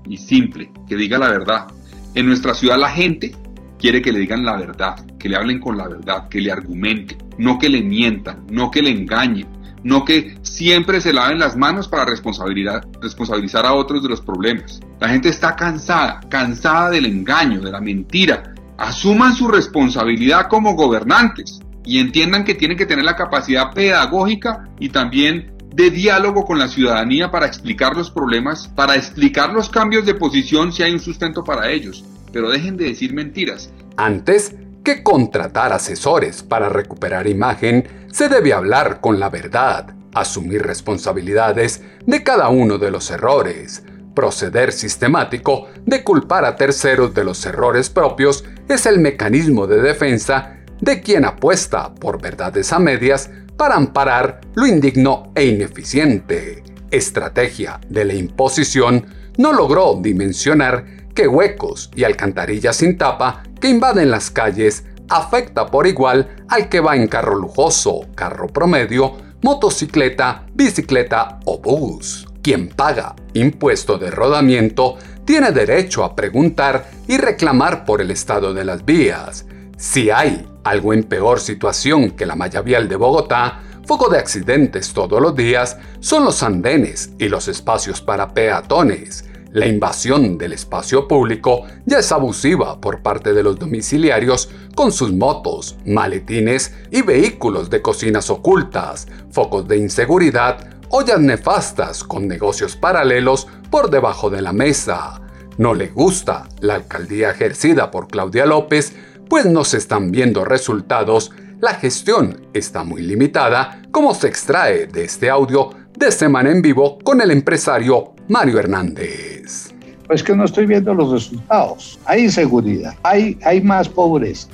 y 0.08 0.18
simple, 0.18 0.72
que 0.88 0.96
diga 0.96 1.20
la 1.20 1.30
verdad. 1.30 1.68
En 2.16 2.26
nuestra 2.26 2.56
ciudad 2.56 2.78
la 2.78 2.90
gente 2.90 3.36
quiere 3.78 4.02
que 4.02 4.12
le 4.12 4.20
digan 4.20 4.44
la 4.44 4.58
verdad, 4.58 4.96
que 5.20 5.30
le 5.30 5.36
hablen 5.36 5.60
con 5.60 5.78
la 5.78 5.88
verdad, 5.88 6.28
que 6.28 6.42
le 6.42 6.52
argumenten, 6.52 7.20
no 7.38 7.60
que 7.60 7.70
le 7.70 7.84
mientan, 7.84 8.48
no 8.50 8.72
que 8.72 8.82
le 8.82 8.90
engañen, 8.90 9.48
no 9.84 10.06
que 10.06 10.38
siempre 10.42 11.02
se 11.02 11.14
laven 11.14 11.38
las 11.38 11.56
manos 11.56 11.88
para 11.88 12.06
responsabilizar 12.06 13.66
a 13.66 13.74
otros 13.74 14.02
de 14.02 14.10
los 14.10 14.22
problemas. 14.22 14.80
La 15.00 15.10
gente 15.10 15.30
está 15.30 15.56
cansada, 15.56 16.20
cansada 16.30 16.90
del 16.90 17.06
engaño, 17.06 17.62
de 17.62 17.72
la 17.72 17.82
mentira, 17.82 18.54
asuman 18.84 19.34
su 19.34 19.48
responsabilidad 19.48 20.48
como 20.50 20.76
gobernantes 20.76 21.62
y 21.86 22.00
entiendan 22.00 22.44
que 22.44 22.54
tienen 22.54 22.78
que 22.78 22.86
tener 22.86 23.06
la 23.06 23.16
capacidad 23.16 23.72
pedagógica 23.74 24.70
y 24.80 24.90
también 24.90 25.54
de 25.74 25.90
diálogo 25.90 26.46
con 26.46 26.60
la 26.60 26.68
ciudadanía 26.68 27.32
para 27.32 27.48
explicar 27.48 27.96
los 27.96 28.12
problemas, 28.12 28.68
para 28.68 28.96
explicar 28.96 29.54
los 29.54 29.70
cambios 29.70 30.06
de 30.06 30.16
posición 30.16 30.72
si 30.72 30.84
hay 30.84 30.92
un 30.92 31.00
sustento 31.00 31.44
para 31.44 31.72
ellos. 31.72 32.04
Pero 32.32 32.50
dejen 32.50 32.76
de 32.76 32.86
decir 32.86 33.14
mentiras. 33.14 33.72
Antes 33.96 34.56
que 34.84 35.02
contratar 35.02 35.72
asesores 35.72 36.44
para 36.44 36.68
recuperar 36.68 37.28
imagen, 37.28 37.88
se 38.12 38.28
debe 38.28 38.54
hablar 38.54 39.00
con 39.00 39.20
la 39.20 39.30
verdad, 39.30 39.96
asumir 40.14 40.62
responsabilidades 40.62 41.84
de 42.06 42.22
cada 42.22 42.50
uno 42.50 42.78
de 42.78 42.92
los 42.92 43.10
errores, 43.10 43.84
Proceder 44.14 44.72
sistemático 44.72 45.68
de 45.86 46.04
culpar 46.04 46.46
a 46.46 46.56
terceros 46.56 47.14
de 47.14 47.24
los 47.24 47.46
errores 47.46 47.90
propios 47.90 48.44
es 48.70 48.86
el 48.86 49.00
mecanismo 49.00 49.66
de 49.66 49.82
defensa 49.82 50.58
de 50.80 51.02
quien 51.02 51.26
apuesta 51.26 51.94
por 51.96 52.22
verdades 52.22 52.72
a 52.74 52.80
medias 52.80 53.30
para 53.58 53.76
amparar 53.76 54.42
lo 54.56 54.68
indigno 54.68 55.32
e 55.36 55.46
ineficiente. 55.46 56.64
Estrategia 56.92 57.80
de 57.90 58.06
la 58.06 58.14
imposición 58.14 59.08
no 59.38 59.54
logró 59.54 59.98
dimensionar 60.02 60.86
que 61.16 61.28
huecos 61.28 61.90
y 61.96 62.04
alcantarillas 62.04 62.78
sin 62.78 62.98
tapa 62.98 63.44
que 63.60 63.70
invaden 63.70 64.12
las 64.12 64.30
calles 64.30 64.84
afecta 65.10 65.68
por 65.68 65.88
igual 65.88 66.44
al 66.50 66.70
que 66.70 66.80
va 66.80 66.96
en 66.96 67.08
carro 67.08 67.36
lujoso, 67.36 68.02
carro 68.16 68.48
promedio, 68.48 69.18
motocicleta, 69.42 70.46
bicicleta 70.54 71.40
o 71.46 71.60
bus. 71.60 72.28
Quien 72.44 72.68
paga 72.68 73.16
impuesto 73.34 73.98
de 73.98 74.12
rodamiento 74.12 74.98
tiene 75.24 75.54
derecho 75.54 76.04
a 76.04 76.14
preguntar 76.14 76.92
y 77.08 77.16
reclamar 77.16 77.86
por 77.86 78.02
el 78.02 78.12
estado 78.12 78.54
de 78.54 78.66
las 78.66 78.84
vías. 78.84 79.46
Si 79.78 80.10
hay 80.10 80.46
algo 80.66 80.94
en 80.94 81.06
peor 81.06 81.40
situación 81.40 82.12
que 82.12 82.26
la 82.26 82.36
malla 82.36 82.62
vial 82.62 82.90
de 82.90 82.98
Bogotá, 82.98 83.62
foco 83.86 84.10
de 84.10 84.20
accidentes 84.20 84.92
todos 84.92 85.22
los 85.22 85.34
días 85.38 85.78
son 86.02 86.26
los 86.26 86.44
andenes 86.44 87.12
y 87.18 87.30
los 87.30 87.48
espacios 87.48 88.02
para 88.02 88.34
peatones. 88.34 89.24
La 89.54 89.66
invasión 89.66 90.38
del 90.38 90.52
espacio 90.52 91.08
público 91.08 91.64
ya 91.86 92.00
es 92.00 92.12
abusiva 92.12 92.82
por 92.82 93.02
parte 93.02 93.34
de 93.34 93.44
los 93.44 93.58
domiciliarios 93.58 94.50
con 94.76 94.92
sus 94.92 95.14
motos, 95.14 95.78
maletines 95.86 96.74
y 96.92 97.04
vehículos 97.04 97.70
de 97.70 97.82
cocinas 97.82 98.30
ocultas, 98.30 99.08
focos 99.32 99.66
de 99.66 99.78
inseguridad 99.78 100.73
ollas 100.96 101.20
nefastas 101.20 102.04
con 102.04 102.28
negocios 102.28 102.76
paralelos 102.76 103.48
por 103.72 103.90
debajo 103.90 104.30
de 104.30 104.44
la 104.44 104.54
mesa. 104.54 105.20
No 105.58 105.74
le 105.74 105.88
gusta 105.88 106.48
la 106.60 106.76
alcaldía 106.76 107.32
ejercida 107.32 107.90
por 107.90 108.08
Claudia 108.08 108.46
López, 108.46 108.96
pues 109.28 109.48
no 109.48 109.64
se 109.64 109.78
están 109.78 110.12
viendo 110.12 110.46
resultados, 110.46 111.32
la 111.60 111.74
gestión 111.74 112.46
está 112.54 112.84
muy 112.84 113.02
limitada, 113.02 113.82
como 113.90 114.14
se 114.14 114.28
extrae 114.28 114.86
de 114.86 115.06
este 115.06 115.32
audio 115.32 115.72
de 115.98 116.12
Semana 116.12 116.52
en 116.52 116.62
Vivo 116.62 117.00
con 117.04 117.22
el 117.22 117.32
empresario 117.32 118.14
Mario 118.28 118.60
Hernández. 118.60 119.74
Pues 120.06 120.22
que 120.22 120.36
no 120.36 120.46
estoy 120.46 120.68
viendo 120.68 120.94
los 120.94 121.12
resultados. 121.12 122.00
Hay 122.06 122.26
inseguridad, 122.26 122.94
hay, 123.02 123.40
hay 123.44 123.62
más 123.62 123.90
pobreza, 123.90 124.48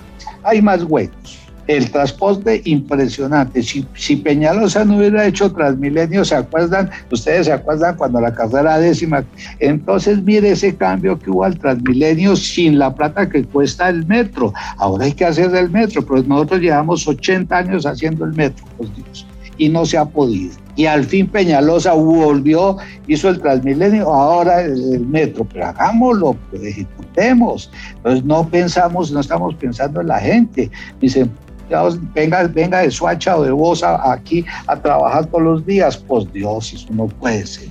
hay 0.43 0.61
más 0.61 0.85
huecos 0.85 1.38
el 1.69 1.91
transporte 1.91 2.63
impresionante. 2.65 3.61
Si, 3.61 4.15
Peñalosa 4.15 4.83
no 4.83 4.97
hubiera 4.97 5.27
hecho 5.27 5.53
Transmilenio, 5.53 6.25
¿se 6.25 6.33
acuerdan? 6.33 6.89
Ustedes 7.11 7.45
se 7.45 7.53
acuerdan 7.53 7.95
cuando 7.95 8.19
la 8.19 8.33
carrera 8.33 8.79
décima. 8.79 9.23
Entonces, 9.59 10.23
mire 10.23 10.49
ese 10.49 10.75
cambio 10.75 11.19
que 11.19 11.29
hubo 11.29 11.43
al 11.43 11.59
Transmilenio 11.59 12.35
sin 12.35 12.79
la 12.79 12.95
plata 12.95 13.29
que 13.29 13.43
cuesta 13.43 13.87
el 13.87 14.03
metro. 14.07 14.51
Ahora 14.77 15.05
hay 15.05 15.13
que 15.13 15.25
hacer 15.25 15.55
el 15.55 15.69
metro, 15.69 16.03
pero 16.03 16.23
nosotros 16.23 16.59
llevamos 16.59 17.07
80 17.07 17.55
años 17.55 17.85
haciendo 17.85 18.25
el 18.25 18.33
metro, 18.33 18.65
pues 18.75 18.89
Dios, 18.95 19.27
y 19.59 19.69
no 19.69 19.85
se 19.85 19.99
ha 19.99 20.05
podido. 20.05 20.55
Y 20.75 20.87
al 20.87 21.03
fin 21.03 21.27
Peñalosa 21.27 21.93
volvió, 21.93 22.77
hizo 23.05 23.29
el 23.29 23.39
Transmilenio, 23.39 24.11
ahora 24.11 24.63
el, 24.63 25.05
metro, 25.05 25.45
pero 25.45 25.67
hagámoslo, 25.67 26.35
pues, 26.49 26.63
ejecutemos. 26.63 27.69
Entonces 27.97 28.23
no 28.23 28.49
pensamos, 28.49 29.11
no 29.11 29.19
estamos 29.19 29.53
pensando 29.53 30.01
en 30.01 30.07
la 30.07 30.19
gente. 30.19 30.71
Dicen, 30.99 31.29
venga, 32.13 32.47
venga 32.47 32.79
de 32.79 32.91
Suacha 32.91 33.37
o 33.37 33.43
de 33.43 33.51
Bosa 33.51 34.11
aquí 34.11 34.45
a 34.67 34.75
trabajar 34.75 35.25
todos 35.27 35.43
los 35.43 35.65
días. 35.65 35.97
Pues 35.97 36.31
Dios, 36.31 36.73
eso 36.73 36.87
no 36.91 37.07
puede 37.07 37.45
ser. 37.45 37.69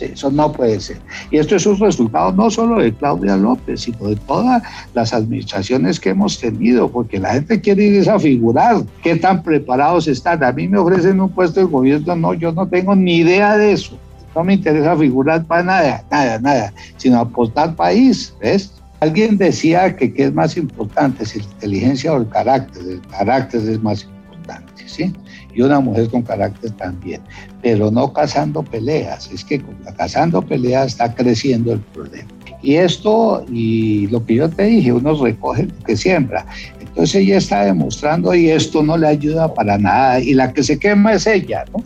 eso 0.00 0.30
no 0.30 0.52
puede 0.52 0.80
ser. 0.80 0.98
Y 1.30 1.38
esto 1.38 1.56
es 1.56 1.66
un 1.66 1.78
resultado 1.78 2.32
no 2.32 2.50
solo 2.50 2.80
de 2.80 2.92
Claudia 2.94 3.36
López, 3.36 3.82
sino 3.82 4.08
de 4.08 4.16
todas 4.16 4.62
las 4.94 5.12
administraciones 5.12 5.98
que 5.98 6.10
hemos 6.10 6.38
tenido, 6.38 6.88
porque 6.88 7.18
la 7.18 7.34
gente 7.34 7.60
quiere 7.60 7.84
ir 7.84 8.08
a 8.08 8.18
figurar 8.18 8.84
qué 9.02 9.16
tan 9.16 9.42
preparados 9.42 10.06
están. 10.06 10.44
A 10.44 10.52
mí 10.52 10.68
me 10.68 10.78
ofrecen 10.78 11.20
un 11.20 11.30
puesto 11.30 11.60
de 11.60 11.66
gobierno, 11.66 12.14
no, 12.16 12.34
yo 12.34 12.52
no 12.52 12.66
tengo 12.68 12.94
ni 12.94 13.16
idea 13.16 13.56
de 13.56 13.72
eso. 13.72 13.98
No 14.34 14.44
me 14.44 14.54
interesa 14.54 14.96
figurar 14.96 15.44
para 15.44 15.62
nada, 15.64 16.04
nada, 16.10 16.38
nada, 16.38 16.72
sino 16.96 17.18
apostar 17.18 17.74
país, 17.74 18.32
¿ves? 18.40 18.77
Alguien 19.00 19.38
decía 19.38 19.96
que 19.96 20.12
qué 20.12 20.24
es 20.24 20.34
más 20.34 20.56
importante, 20.56 21.24
si 21.24 21.38
la 21.38 21.44
inteligencia 21.44 22.12
o 22.12 22.18
el 22.18 22.28
carácter. 22.28 22.82
El 22.82 23.00
carácter 23.02 23.60
es 23.68 23.80
más 23.80 24.04
importante, 24.04 24.82
¿sí? 24.86 25.12
Y 25.54 25.62
una 25.62 25.80
mujer 25.80 26.08
con 26.08 26.22
carácter 26.22 26.72
también, 26.72 27.20
pero 27.62 27.90
no 27.90 28.12
cazando 28.12 28.62
peleas. 28.62 29.30
Es 29.32 29.44
que 29.44 29.62
cazando 29.96 30.42
peleas 30.42 30.88
está 30.88 31.14
creciendo 31.14 31.72
el 31.72 31.80
problema. 31.80 32.28
Y 32.60 32.74
esto, 32.74 33.44
y 33.52 34.08
lo 34.08 34.24
que 34.26 34.34
yo 34.34 34.48
te 34.48 34.64
dije, 34.64 34.92
uno 34.92 35.14
recoge 35.22 35.64
lo 35.64 35.84
que 35.84 35.96
siembra. 35.96 36.44
Entonces 36.80 37.22
ella 37.22 37.38
está 37.38 37.64
demostrando 37.64 38.34
y 38.34 38.50
esto 38.50 38.82
no 38.82 38.96
le 38.96 39.06
ayuda 39.06 39.54
para 39.54 39.78
nada 39.78 40.18
y 40.18 40.34
la 40.34 40.52
que 40.52 40.64
se 40.64 40.78
quema 40.78 41.12
es 41.12 41.28
ella, 41.28 41.64
¿no? 41.72 41.84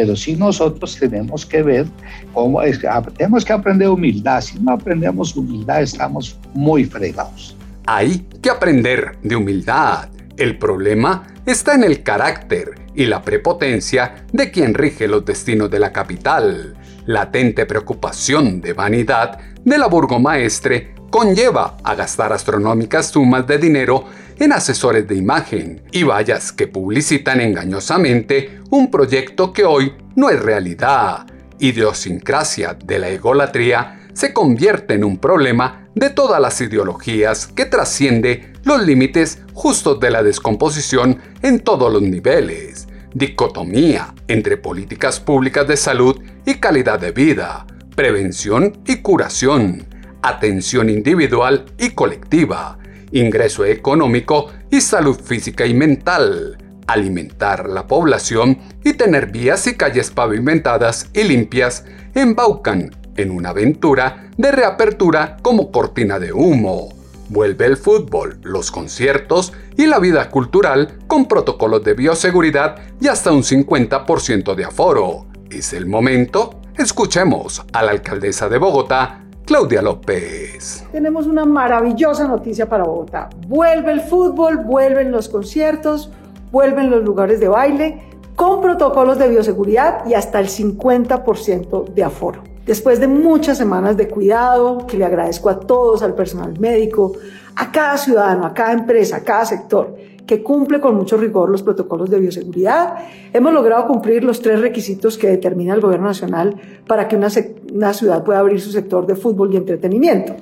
Pero 0.00 0.16
sí 0.16 0.34
nosotros 0.34 0.96
tenemos 0.98 1.44
que 1.44 1.62
ver 1.62 1.86
cómo 2.32 2.62
es, 2.62 2.80
tenemos 3.18 3.44
que 3.44 3.52
aprender 3.52 3.90
humildad. 3.90 4.40
Si 4.40 4.58
no 4.58 4.72
aprendemos 4.72 5.36
humildad 5.36 5.82
estamos 5.82 6.38
muy 6.54 6.86
fregados. 6.86 7.54
Hay 7.84 8.26
que 8.40 8.48
aprender 8.48 9.18
de 9.22 9.36
humildad. 9.36 10.08
El 10.38 10.56
problema 10.56 11.26
está 11.44 11.74
en 11.74 11.84
el 11.84 12.02
carácter 12.02 12.76
y 12.94 13.04
la 13.04 13.20
prepotencia 13.20 14.24
de 14.32 14.50
quien 14.50 14.72
rige 14.72 15.06
los 15.06 15.22
destinos 15.26 15.70
de 15.70 15.80
la 15.80 15.92
capital. 15.92 16.74
Latente 17.04 17.66
preocupación 17.66 18.62
de 18.62 18.72
vanidad 18.72 19.38
de 19.62 19.76
la 19.76 19.86
burgomaestre 19.86 20.94
conlleva 21.10 21.76
a 21.84 21.94
gastar 21.94 22.32
astronómicas 22.32 23.08
sumas 23.08 23.46
de 23.46 23.58
dinero 23.58 24.06
en 24.40 24.52
asesores 24.52 25.06
de 25.06 25.14
imagen 25.14 25.82
y 25.92 26.02
vallas 26.02 26.50
que 26.50 26.66
publicitan 26.66 27.40
engañosamente 27.40 28.60
un 28.70 28.90
proyecto 28.90 29.52
que 29.52 29.64
hoy 29.64 29.92
no 30.16 30.30
es 30.30 30.40
realidad. 30.40 31.26
Idiosincrasia 31.58 32.74
de 32.74 32.98
la 32.98 33.10
egolatría 33.10 34.08
se 34.14 34.32
convierte 34.32 34.94
en 34.94 35.04
un 35.04 35.18
problema 35.18 35.88
de 35.94 36.08
todas 36.08 36.40
las 36.40 36.58
ideologías 36.60 37.46
que 37.48 37.66
trasciende 37.66 38.54
los 38.64 38.82
límites 38.82 39.42
justos 39.52 40.00
de 40.00 40.10
la 40.10 40.22
descomposición 40.22 41.18
en 41.42 41.60
todos 41.60 41.92
los 41.92 42.02
niveles. 42.02 42.88
Dicotomía 43.12 44.14
entre 44.26 44.56
políticas 44.56 45.20
públicas 45.20 45.68
de 45.68 45.76
salud 45.76 46.18
y 46.46 46.54
calidad 46.54 46.98
de 46.98 47.12
vida, 47.12 47.66
prevención 47.94 48.80
y 48.86 48.96
curación, 48.96 49.86
atención 50.22 50.88
individual 50.88 51.66
y 51.78 51.90
colectiva, 51.90 52.78
ingreso 53.12 53.64
económico 53.64 54.50
y 54.70 54.80
salud 54.80 55.18
física 55.20 55.66
y 55.66 55.74
mental, 55.74 56.58
alimentar 56.86 57.68
la 57.68 57.86
población 57.86 58.58
y 58.84 58.94
tener 58.94 59.30
vías 59.30 59.66
y 59.66 59.76
calles 59.76 60.10
pavimentadas 60.10 61.08
y 61.14 61.24
limpias 61.24 61.84
embaucan 62.14 62.90
en 63.16 63.30
una 63.30 63.50
aventura 63.50 64.30
de 64.36 64.50
reapertura 64.50 65.36
como 65.42 65.70
cortina 65.70 66.18
de 66.18 66.32
humo. 66.32 66.88
Vuelve 67.28 67.66
el 67.66 67.76
fútbol, 67.76 68.40
los 68.42 68.72
conciertos 68.72 69.52
y 69.76 69.86
la 69.86 70.00
vida 70.00 70.30
cultural 70.30 70.98
con 71.06 71.26
protocolos 71.26 71.84
de 71.84 71.94
bioseguridad 71.94 72.76
y 73.00 73.06
hasta 73.06 73.30
un 73.30 73.42
50% 73.42 74.54
de 74.56 74.64
aforo. 74.64 75.26
¿Es 75.48 75.72
el 75.72 75.86
momento? 75.86 76.60
Escuchemos 76.76 77.62
a 77.72 77.82
la 77.82 77.92
alcaldesa 77.92 78.48
de 78.48 78.58
Bogotá, 78.58 79.24
Claudia 79.44 79.82
López. 79.82 80.84
Tenemos 80.92 81.26
una 81.26 81.44
maravillosa 81.44 82.28
noticia 82.28 82.68
para 82.68 82.84
Bogotá. 82.84 83.28
Vuelve 83.48 83.92
el 83.92 84.00
fútbol, 84.00 84.58
vuelven 84.58 85.10
los 85.10 85.28
conciertos, 85.28 86.10
vuelven 86.52 86.90
los 86.90 87.02
lugares 87.02 87.40
de 87.40 87.48
baile 87.48 88.02
con 88.36 88.60
protocolos 88.60 89.18
de 89.18 89.28
bioseguridad 89.28 90.06
y 90.06 90.14
hasta 90.14 90.40
el 90.40 90.48
50% 90.48 91.92
de 91.92 92.04
aforo. 92.04 92.42
Después 92.64 93.00
de 93.00 93.08
muchas 93.08 93.58
semanas 93.58 93.96
de 93.96 94.08
cuidado, 94.08 94.86
que 94.86 94.96
le 94.96 95.04
agradezco 95.04 95.50
a 95.50 95.58
todos, 95.58 96.02
al 96.02 96.14
personal 96.14 96.58
médico, 96.60 97.12
a 97.56 97.72
cada 97.72 97.98
ciudadano, 97.98 98.46
a 98.46 98.54
cada 98.54 98.72
empresa, 98.72 99.16
a 99.16 99.20
cada 99.20 99.44
sector, 99.44 99.96
que 100.26 100.42
cumple 100.42 100.80
con 100.80 100.96
mucho 100.96 101.16
rigor 101.16 101.50
los 101.50 101.62
protocolos 101.62 102.10
de 102.10 102.20
bioseguridad, 102.20 102.94
hemos 103.32 103.52
logrado 103.52 103.86
cumplir 103.86 104.24
los 104.24 104.40
tres 104.40 104.60
requisitos 104.60 105.18
que 105.18 105.28
determina 105.28 105.74
el 105.74 105.80
Gobierno 105.80 106.06
Nacional 106.06 106.56
para 106.86 107.08
que 107.08 107.16
una, 107.16 107.28
una 107.72 107.92
ciudad 107.92 108.24
pueda 108.24 108.38
abrir 108.38 108.60
su 108.60 108.70
sector 108.70 109.06
de 109.06 109.16
fútbol 109.16 109.52
y 109.52 109.56
entretenimiento. 109.56 110.34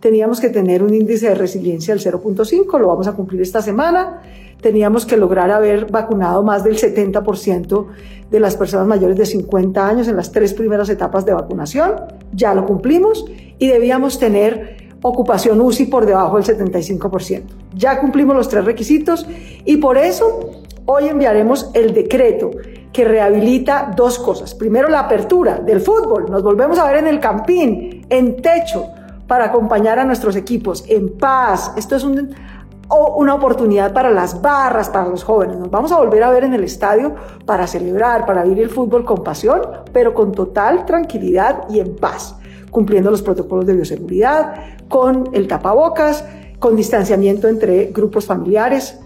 Teníamos 0.00 0.40
que 0.40 0.48
tener 0.48 0.82
un 0.82 0.94
índice 0.94 1.28
de 1.28 1.34
resiliencia 1.34 1.94
del 1.94 2.02
0.5, 2.02 2.78
lo 2.78 2.88
vamos 2.88 3.06
a 3.06 3.12
cumplir 3.12 3.42
esta 3.42 3.60
semana. 3.60 4.22
Teníamos 4.62 5.04
que 5.04 5.16
lograr 5.16 5.50
haber 5.50 5.90
vacunado 5.90 6.42
más 6.42 6.64
del 6.64 6.76
70% 6.76 7.86
de 8.30 8.40
las 8.40 8.56
personas 8.56 8.86
mayores 8.86 9.16
de 9.16 9.26
50 9.26 9.86
años 9.86 10.08
en 10.08 10.16
las 10.16 10.32
tres 10.32 10.54
primeras 10.54 10.88
etapas 10.88 11.26
de 11.26 11.34
vacunación, 11.34 11.92
ya 12.32 12.54
lo 12.54 12.64
cumplimos, 12.64 13.26
y 13.58 13.68
debíamos 13.68 14.18
tener 14.18 14.79
ocupación 15.02 15.60
UCI 15.60 15.86
por 15.86 16.06
debajo 16.06 16.38
del 16.38 16.44
75%. 16.44 17.42
Ya 17.74 18.00
cumplimos 18.00 18.36
los 18.36 18.48
tres 18.48 18.64
requisitos 18.64 19.26
y 19.64 19.76
por 19.78 19.96
eso 19.96 20.62
hoy 20.86 21.08
enviaremos 21.08 21.70
el 21.74 21.94
decreto 21.94 22.50
que 22.92 23.04
rehabilita 23.04 23.92
dos 23.96 24.18
cosas. 24.18 24.54
Primero, 24.54 24.88
la 24.88 25.00
apertura 25.00 25.58
del 25.58 25.80
fútbol. 25.80 26.30
Nos 26.30 26.42
volvemos 26.42 26.78
a 26.78 26.86
ver 26.86 26.96
en 26.96 27.06
el 27.06 27.20
campín, 27.20 28.04
en 28.08 28.42
techo, 28.42 28.86
para 29.26 29.44
acompañar 29.44 29.98
a 30.00 30.04
nuestros 30.04 30.34
equipos 30.34 30.84
en 30.88 31.16
paz. 31.16 31.72
Esto 31.76 31.94
es 31.94 32.04
una 32.04 33.34
oportunidad 33.34 33.92
para 33.92 34.10
las 34.10 34.42
barras, 34.42 34.88
para 34.88 35.08
los 35.08 35.22
jóvenes. 35.22 35.56
Nos 35.56 35.70
vamos 35.70 35.92
a 35.92 35.98
volver 35.98 36.24
a 36.24 36.30
ver 36.30 36.42
en 36.42 36.54
el 36.54 36.64
estadio 36.64 37.14
para 37.46 37.68
celebrar, 37.68 38.26
para 38.26 38.42
vivir 38.42 38.64
el 38.64 38.70
fútbol 38.70 39.04
con 39.04 39.22
pasión, 39.22 39.60
pero 39.92 40.12
con 40.12 40.32
total 40.32 40.84
tranquilidad 40.84 41.68
y 41.70 41.78
en 41.78 41.94
paz, 41.94 42.34
cumpliendo 42.70 43.10
los 43.10 43.22
protocolos 43.22 43.66
de 43.66 43.74
bioseguridad, 43.74 44.54
con 44.88 45.28
el 45.32 45.48
tapabocas, 45.48 46.24
con 46.58 46.76
distanciamiento 46.76 47.48
entre 47.48 47.86
grupos 47.86 48.26
familiares. 48.26 48.98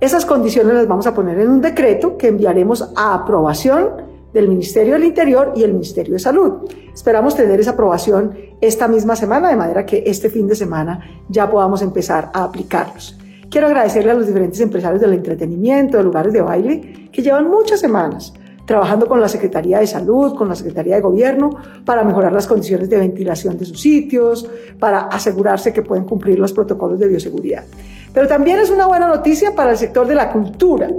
Esas 0.00 0.26
condiciones 0.26 0.74
las 0.74 0.88
vamos 0.88 1.06
a 1.06 1.14
poner 1.14 1.38
en 1.40 1.50
un 1.50 1.60
decreto 1.60 2.16
que 2.16 2.28
enviaremos 2.28 2.92
a 2.96 3.14
aprobación 3.14 3.90
del 4.32 4.48
Ministerio 4.48 4.94
del 4.94 5.04
Interior 5.04 5.52
y 5.56 5.62
el 5.62 5.72
Ministerio 5.72 6.12
de 6.12 6.18
Salud. 6.18 6.68
Esperamos 6.92 7.34
tener 7.34 7.58
esa 7.58 7.70
aprobación 7.70 8.36
esta 8.60 8.88
misma 8.88 9.16
semana, 9.16 9.48
de 9.48 9.56
manera 9.56 9.86
que 9.86 10.04
este 10.06 10.28
fin 10.28 10.46
de 10.46 10.54
semana 10.54 11.00
ya 11.28 11.50
podamos 11.50 11.80
empezar 11.80 12.30
a 12.34 12.44
aplicarlos. 12.44 13.18
Quiero 13.50 13.68
agradecerle 13.68 14.10
a 14.10 14.14
los 14.14 14.26
diferentes 14.26 14.60
empresarios 14.60 15.00
del 15.00 15.14
entretenimiento, 15.14 15.96
de 15.96 16.04
lugares 16.04 16.32
de 16.32 16.42
baile, 16.42 17.08
que 17.12 17.22
llevan 17.22 17.48
muchas 17.48 17.80
semanas 17.80 18.34
trabajando 18.66 19.06
con 19.06 19.20
la 19.20 19.28
Secretaría 19.28 19.78
de 19.78 19.86
Salud, 19.86 20.34
con 20.34 20.48
la 20.48 20.56
Secretaría 20.56 20.96
de 20.96 21.00
Gobierno, 21.00 21.50
para 21.84 22.04
mejorar 22.04 22.32
las 22.32 22.46
condiciones 22.46 22.90
de 22.90 22.98
ventilación 22.98 23.56
de 23.56 23.64
sus 23.64 23.80
sitios, 23.80 24.50
para 24.78 25.02
asegurarse 25.02 25.72
que 25.72 25.82
pueden 25.82 26.04
cumplir 26.04 26.38
los 26.38 26.52
protocolos 26.52 26.98
de 26.98 27.08
bioseguridad. 27.08 27.64
Pero 28.12 28.26
también 28.26 28.58
es 28.58 28.70
una 28.70 28.86
buena 28.86 29.08
noticia 29.08 29.54
para 29.54 29.70
el 29.70 29.78
sector 29.78 30.06
de 30.06 30.14
la 30.14 30.32
cultura. 30.32 30.90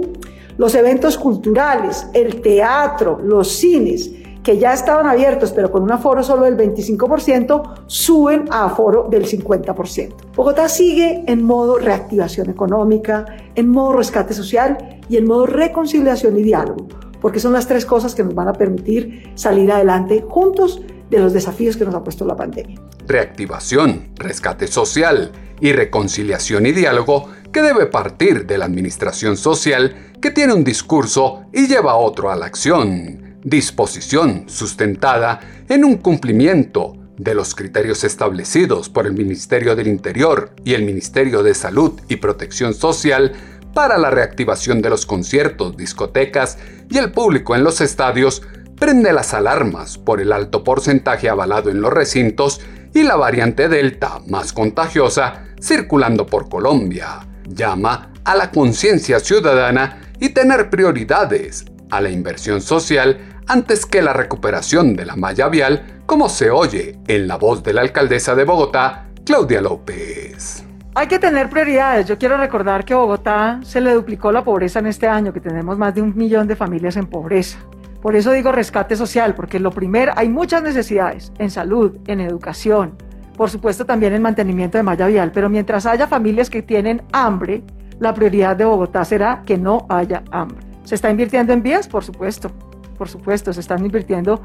Los 0.56 0.74
eventos 0.74 1.18
culturales, 1.18 2.06
el 2.14 2.40
teatro, 2.40 3.20
los 3.22 3.48
cines, 3.48 4.10
que 4.42 4.56
ya 4.56 4.72
estaban 4.72 5.06
abiertos 5.06 5.52
pero 5.52 5.70
con 5.70 5.82
un 5.82 5.92
aforo 5.92 6.22
solo 6.22 6.44
del 6.44 6.56
25%, 6.56 7.82
suben 7.86 8.46
a 8.50 8.64
aforo 8.64 9.06
del 9.10 9.26
50%. 9.26 10.14
Bogotá 10.34 10.68
sigue 10.68 11.22
en 11.26 11.42
modo 11.42 11.76
reactivación 11.76 12.48
económica, 12.48 13.26
en 13.54 13.68
modo 13.68 13.94
rescate 13.94 14.32
social 14.32 15.00
y 15.08 15.18
en 15.18 15.26
modo 15.26 15.44
reconciliación 15.44 16.38
y 16.38 16.42
diálogo, 16.42 16.86
porque 17.20 17.40
son 17.40 17.52
las 17.52 17.66
tres 17.66 17.84
cosas 17.84 18.14
que 18.14 18.22
nos 18.22 18.34
van 18.34 18.48
a 18.48 18.52
permitir 18.52 19.32
salir 19.34 19.70
adelante 19.72 20.24
juntos 20.26 20.80
de 21.10 21.18
los 21.18 21.32
desafíos 21.32 21.76
que 21.76 21.84
nos 21.84 21.94
ha 21.94 22.04
puesto 22.04 22.24
la 22.24 22.36
pandemia. 22.36 22.80
Reactivación, 23.06 24.10
rescate 24.16 24.66
social 24.66 25.32
y 25.60 25.72
reconciliación 25.72 26.66
y 26.66 26.72
diálogo 26.72 27.28
que 27.52 27.62
debe 27.62 27.86
partir 27.86 28.46
de 28.46 28.58
la 28.58 28.66
administración 28.66 29.36
social 29.36 30.12
que 30.20 30.30
tiene 30.30 30.52
un 30.52 30.64
discurso 30.64 31.44
y 31.52 31.66
lleva 31.66 31.96
otro 31.96 32.30
a 32.30 32.36
la 32.36 32.46
acción. 32.46 33.38
Disposición 33.42 34.44
sustentada 34.48 35.40
en 35.68 35.84
un 35.84 35.96
cumplimiento 35.96 36.96
de 37.16 37.34
los 37.34 37.54
criterios 37.54 38.04
establecidos 38.04 38.88
por 38.88 39.06
el 39.06 39.12
Ministerio 39.12 39.74
del 39.74 39.88
Interior 39.88 40.52
y 40.64 40.74
el 40.74 40.84
Ministerio 40.84 41.42
de 41.42 41.54
Salud 41.54 42.00
y 42.08 42.16
Protección 42.16 42.74
Social 42.74 43.32
para 43.78 43.96
la 43.96 44.10
reactivación 44.10 44.82
de 44.82 44.90
los 44.90 45.06
conciertos, 45.06 45.76
discotecas 45.76 46.58
y 46.90 46.98
el 46.98 47.12
público 47.12 47.54
en 47.54 47.62
los 47.62 47.80
estadios, 47.80 48.42
prende 48.74 49.12
las 49.12 49.34
alarmas 49.34 49.98
por 49.98 50.20
el 50.20 50.32
alto 50.32 50.64
porcentaje 50.64 51.28
avalado 51.28 51.70
en 51.70 51.80
los 51.80 51.92
recintos 51.92 52.60
y 52.92 53.04
la 53.04 53.14
variante 53.14 53.68
Delta 53.68 54.18
más 54.26 54.52
contagiosa 54.52 55.44
circulando 55.62 56.26
por 56.26 56.48
Colombia. 56.48 57.20
Llama 57.46 58.10
a 58.24 58.34
la 58.34 58.50
conciencia 58.50 59.20
ciudadana 59.20 60.10
y 60.18 60.30
tener 60.30 60.70
prioridades 60.70 61.64
a 61.92 62.00
la 62.00 62.10
inversión 62.10 62.60
social 62.60 63.44
antes 63.46 63.86
que 63.86 64.02
la 64.02 64.12
recuperación 64.12 64.96
de 64.96 65.06
la 65.06 65.14
malla 65.14 65.48
vial, 65.48 66.02
como 66.04 66.28
se 66.28 66.50
oye 66.50 66.98
en 67.06 67.28
la 67.28 67.36
voz 67.36 67.62
de 67.62 67.74
la 67.74 67.82
alcaldesa 67.82 68.34
de 68.34 68.42
Bogotá, 68.42 69.06
Claudia 69.24 69.60
López. 69.60 70.67
Hay 70.98 71.06
que 71.06 71.20
tener 71.20 71.48
prioridades. 71.48 72.06
Yo 72.06 72.18
quiero 72.18 72.36
recordar 72.36 72.84
que 72.84 72.92
Bogotá 72.92 73.60
se 73.62 73.80
le 73.80 73.94
duplicó 73.94 74.32
la 74.32 74.42
pobreza 74.42 74.80
en 74.80 74.88
este 74.88 75.06
año, 75.06 75.32
que 75.32 75.38
tenemos 75.38 75.78
más 75.78 75.94
de 75.94 76.02
un 76.02 76.12
millón 76.16 76.48
de 76.48 76.56
familias 76.56 76.96
en 76.96 77.06
pobreza. 77.06 77.60
Por 78.02 78.16
eso 78.16 78.32
digo 78.32 78.50
rescate 78.50 78.96
social, 78.96 79.36
porque 79.36 79.60
lo 79.60 79.70
primero, 79.70 80.10
hay 80.16 80.28
muchas 80.28 80.60
necesidades 80.60 81.32
en 81.38 81.52
salud, 81.52 81.98
en 82.08 82.20
educación, 82.20 82.96
por 83.36 83.48
supuesto 83.48 83.86
también 83.86 84.12
en 84.12 84.22
mantenimiento 84.22 84.76
de 84.76 84.82
malla 84.82 85.06
vial, 85.06 85.30
pero 85.32 85.48
mientras 85.48 85.86
haya 85.86 86.08
familias 86.08 86.50
que 86.50 86.62
tienen 86.62 87.00
hambre, 87.12 87.62
la 88.00 88.12
prioridad 88.12 88.56
de 88.56 88.64
Bogotá 88.64 89.04
será 89.04 89.44
que 89.46 89.56
no 89.56 89.86
haya 89.88 90.24
hambre. 90.32 90.66
¿Se 90.82 90.96
está 90.96 91.10
invirtiendo 91.10 91.52
en 91.52 91.62
vías? 91.62 91.86
Por 91.86 92.02
supuesto, 92.02 92.50
por 92.98 93.08
supuesto, 93.08 93.52
se 93.52 93.60
están 93.60 93.84
invirtiendo 93.84 94.42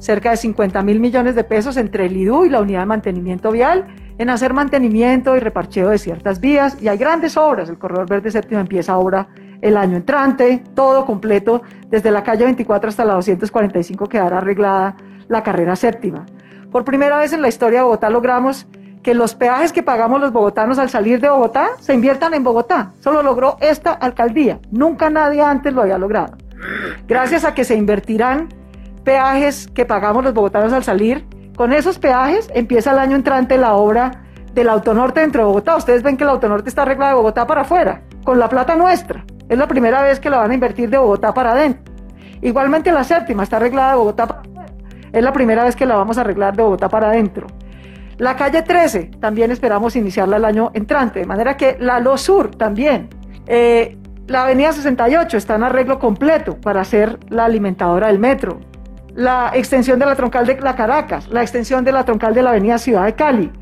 cerca 0.00 0.30
de 0.30 0.36
50 0.36 0.82
mil 0.82 0.98
millones 0.98 1.36
de 1.36 1.44
pesos 1.44 1.76
entre 1.76 2.06
el 2.06 2.16
IDU 2.16 2.44
y 2.44 2.48
la 2.48 2.60
unidad 2.60 2.80
de 2.80 2.86
mantenimiento 2.86 3.52
vial 3.52 3.86
en 4.18 4.30
hacer 4.30 4.52
mantenimiento 4.54 5.36
y 5.36 5.40
reparcheo 5.40 5.90
de 5.90 5.98
ciertas 5.98 6.40
vías 6.40 6.80
y 6.80 6.88
hay 6.88 6.98
grandes 6.98 7.36
obras. 7.36 7.68
El 7.68 7.78
Corredor 7.78 8.08
Verde 8.08 8.30
Séptimo 8.30 8.60
empieza 8.60 8.92
ahora 8.92 9.28
el 9.60 9.76
año 9.76 9.96
entrante, 9.96 10.62
todo 10.74 11.06
completo, 11.06 11.62
desde 11.88 12.10
la 12.10 12.22
calle 12.22 12.44
24 12.44 12.88
hasta 12.88 13.04
la 13.04 13.14
245 13.14 14.08
quedará 14.08 14.38
arreglada 14.38 14.96
la 15.28 15.42
carrera 15.42 15.76
séptima. 15.76 16.26
Por 16.70 16.84
primera 16.84 17.18
vez 17.18 17.32
en 17.32 17.42
la 17.42 17.48
historia 17.48 17.80
de 17.80 17.84
Bogotá 17.84 18.10
logramos 18.10 18.66
que 19.02 19.14
los 19.14 19.34
peajes 19.34 19.72
que 19.72 19.82
pagamos 19.82 20.20
los 20.20 20.32
bogotanos 20.32 20.78
al 20.78 20.88
salir 20.88 21.20
de 21.20 21.28
Bogotá 21.28 21.70
se 21.80 21.94
inviertan 21.94 22.34
en 22.34 22.44
Bogotá. 22.44 22.92
Solo 23.00 23.22
logró 23.22 23.56
esta 23.60 23.92
alcaldía. 23.92 24.60
Nunca 24.70 25.10
nadie 25.10 25.42
antes 25.42 25.72
lo 25.72 25.82
había 25.82 25.98
logrado. 25.98 26.36
Gracias 27.08 27.44
a 27.44 27.54
que 27.54 27.64
se 27.64 27.74
invertirán 27.76 28.48
peajes 29.04 29.66
que 29.68 29.84
pagamos 29.84 30.22
los 30.22 30.32
bogotanos 30.32 30.72
al 30.72 30.84
salir, 30.84 31.24
con 31.56 31.72
esos 31.72 31.98
peajes 31.98 32.50
empieza 32.54 32.92
el 32.92 32.98
año 32.98 33.16
entrante 33.16 33.58
la 33.58 33.74
obra 33.74 34.22
del 34.54 34.68
Autonorte 34.68 35.20
dentro 35.20 35.42
de 35.42 35.46
Bogotá. 35.46 35.76
Ustedes 35.76 36.02
ven 36.02 36.16
que 36.16 36.24
el 36.24 36.30
Autonorte 36.30 36.68
está 36.68 36.82
arreglado 36.82 37.12
de 37.12 37.16
Bogotá 37.16 37.46
para 37.46 37.62
afuera, 37.62 38.02
con 38.24 38.38
la 38.38 38.48
plata 38.48 38.76
nuestra. 38.76 39.24
Es 39.48 39.58
la 39.58 39.66
primera 39.66 40.02
vez 40.02 40.20
que 40.20 40.30
la 40.30 40.38
van 40.38 40.50
a 40.50 40.54
invertir 40.54 40.88
de 40.88 40.98
Bogotá 40.98 41.34
para 41.34 41.52
adentro. 41.52 41.92
Igualmente 42.40 42.90
la 42.90 43.04
séptima 43.04 43.42
está 43.42 43.56
arreglada 43.56 43.92
de 43.92 43.98
Bogotá 43.98 44.26
para 44.26 44.40
afuera. 44.40 44.72
Es 45.12 45.22
la 45.22 45.32
primera 45.32 45.64
vez 45.64 45.76
que 45.76 45.86
la 45.86 45.96
vamos 45.96 46.18
a 46.18 46.22
arreglar 46.22 46.56
de 46.56 46.62
Bogotá 46.62 46.88
para 46.88 47.08
adentro. 47.08 47.46
La 48.18 48.36
calle 48.36 48.62
13 48.62 49.10
también 49.20 49.50
esperamos 49.50 49.96
iniciarla 49.96 50.36
el 50.36 50.44
año 50.44 50.70
entrante, 50.74 51.20
de 51.20 51.26
manera 51.26 51.56
que 51.56 51.76
la 51.80 52.00
Lo 52.00 52.16
Sur 52.16 52.54
también. 52.54 53.08
Eh, 53.46 53.98
la 54.26 54.44
avenida 54.44 54.72
68 54.72 55.36
está 55.36 55.56
en 55.56 55.64
arreglo 55.64 55.98
completo 55.98 56.56
para 56.60 56.84
ser 56.84 57.18
la 57.28 57.44
alimentadora 57.44 58.06
del 58.06 58.18
metro. 58.18 58.60
La 59.14 59.50
extensión 59.54 59.98
de 59.98 60.06
la 60.06 60.16
troncal 60.16 60.46
de 60.46 60.58
la 60.58 60.74
Caracas, 60.74 61.28
la 61.28 61.42
extensión 61.42 61.84
de 61.84 61.92
la 61.92 62.04
troncal 62.04 62.32
de 62.32 62.42
la 62.42 62.50
avenida 62.50 62.78
Ciudad 62.78 63.04
de 63.04 63.14
Cali. 63.14 63.52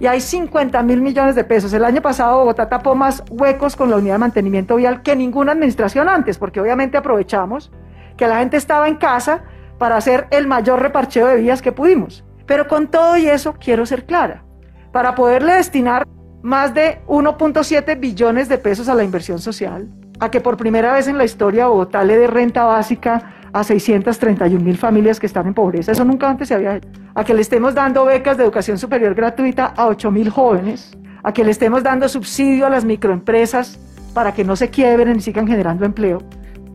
Y 0.00 0.06
hay 0.06 0.20
50 0.20 0.82
mil 0.82 1.00
millones 1.00 1.36
de 1.36 1.44
pesos. 1.44 1.72
El 1.72 1.84
año 1.84 2.02
pasado 2.02 2.38
Bogotá 2.38 2.68
tapó 2.68 2.96
más 2.96 3.22
huecos 3.30 3.76
con 3.76 3.90
la 3.90 3.96
unidad 3.96 4.14
de 4.14 4.18
mantenimiento 4.18 4.74
vial 4.74 5.02
que 5.02 5.14
ninguna 5.14 5.52
administración 5.52 6.08
antes, 6.08 6.36
porque 6.38 6.60
obviamente 6.60 6.96
aprovechamos 6.96 7.70
que 8.16 8.26
la 8.26 8.38
gente 8.38 8.56
estaba 8.56 8.88
en 8.88 8.96
casa 8.96 9.44
para 9.78 9.96
hacer 9.96 10.26
el 10.30 10.48
mayor 10.48 10.82
reparcheo 10.82 11.28
de 11.28 11.36
vías 11.36 11.62
que 11.62 11.70
pudimos. 11.70 12.24
Pero 12.46 12.66
con 12.66 12.88
todo 12.88 13.16
y 13.16 13.26
eso 13.26 13.54
quiero 13.60 13.86
ser 13.86 14.04
clara. 14.04 14.42
Para 14.90 15.14
poderle 15.14 15.54
destinar 15.54 16.08
más 16.42 16.74
de 16.74 17.02
1.7 17.06 18.00
billones 18.00 18.48
de 18.48 18.58
pesos 18.58 18.88
a 18.88 18.94
la 18.94 19.04
inversión 19.04 19.38
social, 19.38 19.88
a 20.18 20.30
que 20.30 20.40
por 20.40 20.56
primera 20.56 20.92
vez 20.92 21.06
en 21.06 21.18
la 21.18 21.24
historia 21.24 21.68
Bogotá 21.68 22.02
le 22.02 22.16
dé 22.16 22.26
renta 22.26 22.64
básica 22.64 23.37
a 23.52 23.64
631 23.64 24.62
mil 24.62 24.76
familias 24.76 25.18
que 25.18 25.26
están 25.26 25.46
en 25.46 25.54
pobreza, 25.54 25.92
eso 25.92 26.04
nunca 26.04 26.28
antes 26.28 26.48
se 26.48 26.54
había 26.54 26.76
hecho, 26.76 26.88
a 27.14 27.24
que 27.24 27.34
le 27.34 27.40
estemos 27.40 27.74
dando 27.74 28.04
becas 28.04 28.36
de 28.36 28.44
educación 28.44 28.78
superior 28.78 29.14
gratuita 29.14 29.66
a 29.66 29.86
8 29.86 30.10
mil 30.10 30.30
jóvenes, 30.30 30.96
a 31.22 31.32
que 31.32 31.44
le 31.44 31.50
estemos 31.50 31.82
dando 31.82 32.08
subsidio 32.08 32.66
a 32.66 32.70
las 32.70 32.84
microempresas 32.84 33.78
para 34.14 34.32
que 34.32 34.44
no 34.44 34.56
se 34.56 34.70
quiebren 34.70 35.16
y 35.16 35.20
sigan 35.20 35.46
generando 35.46 35.84
empleo. 35.84 36.22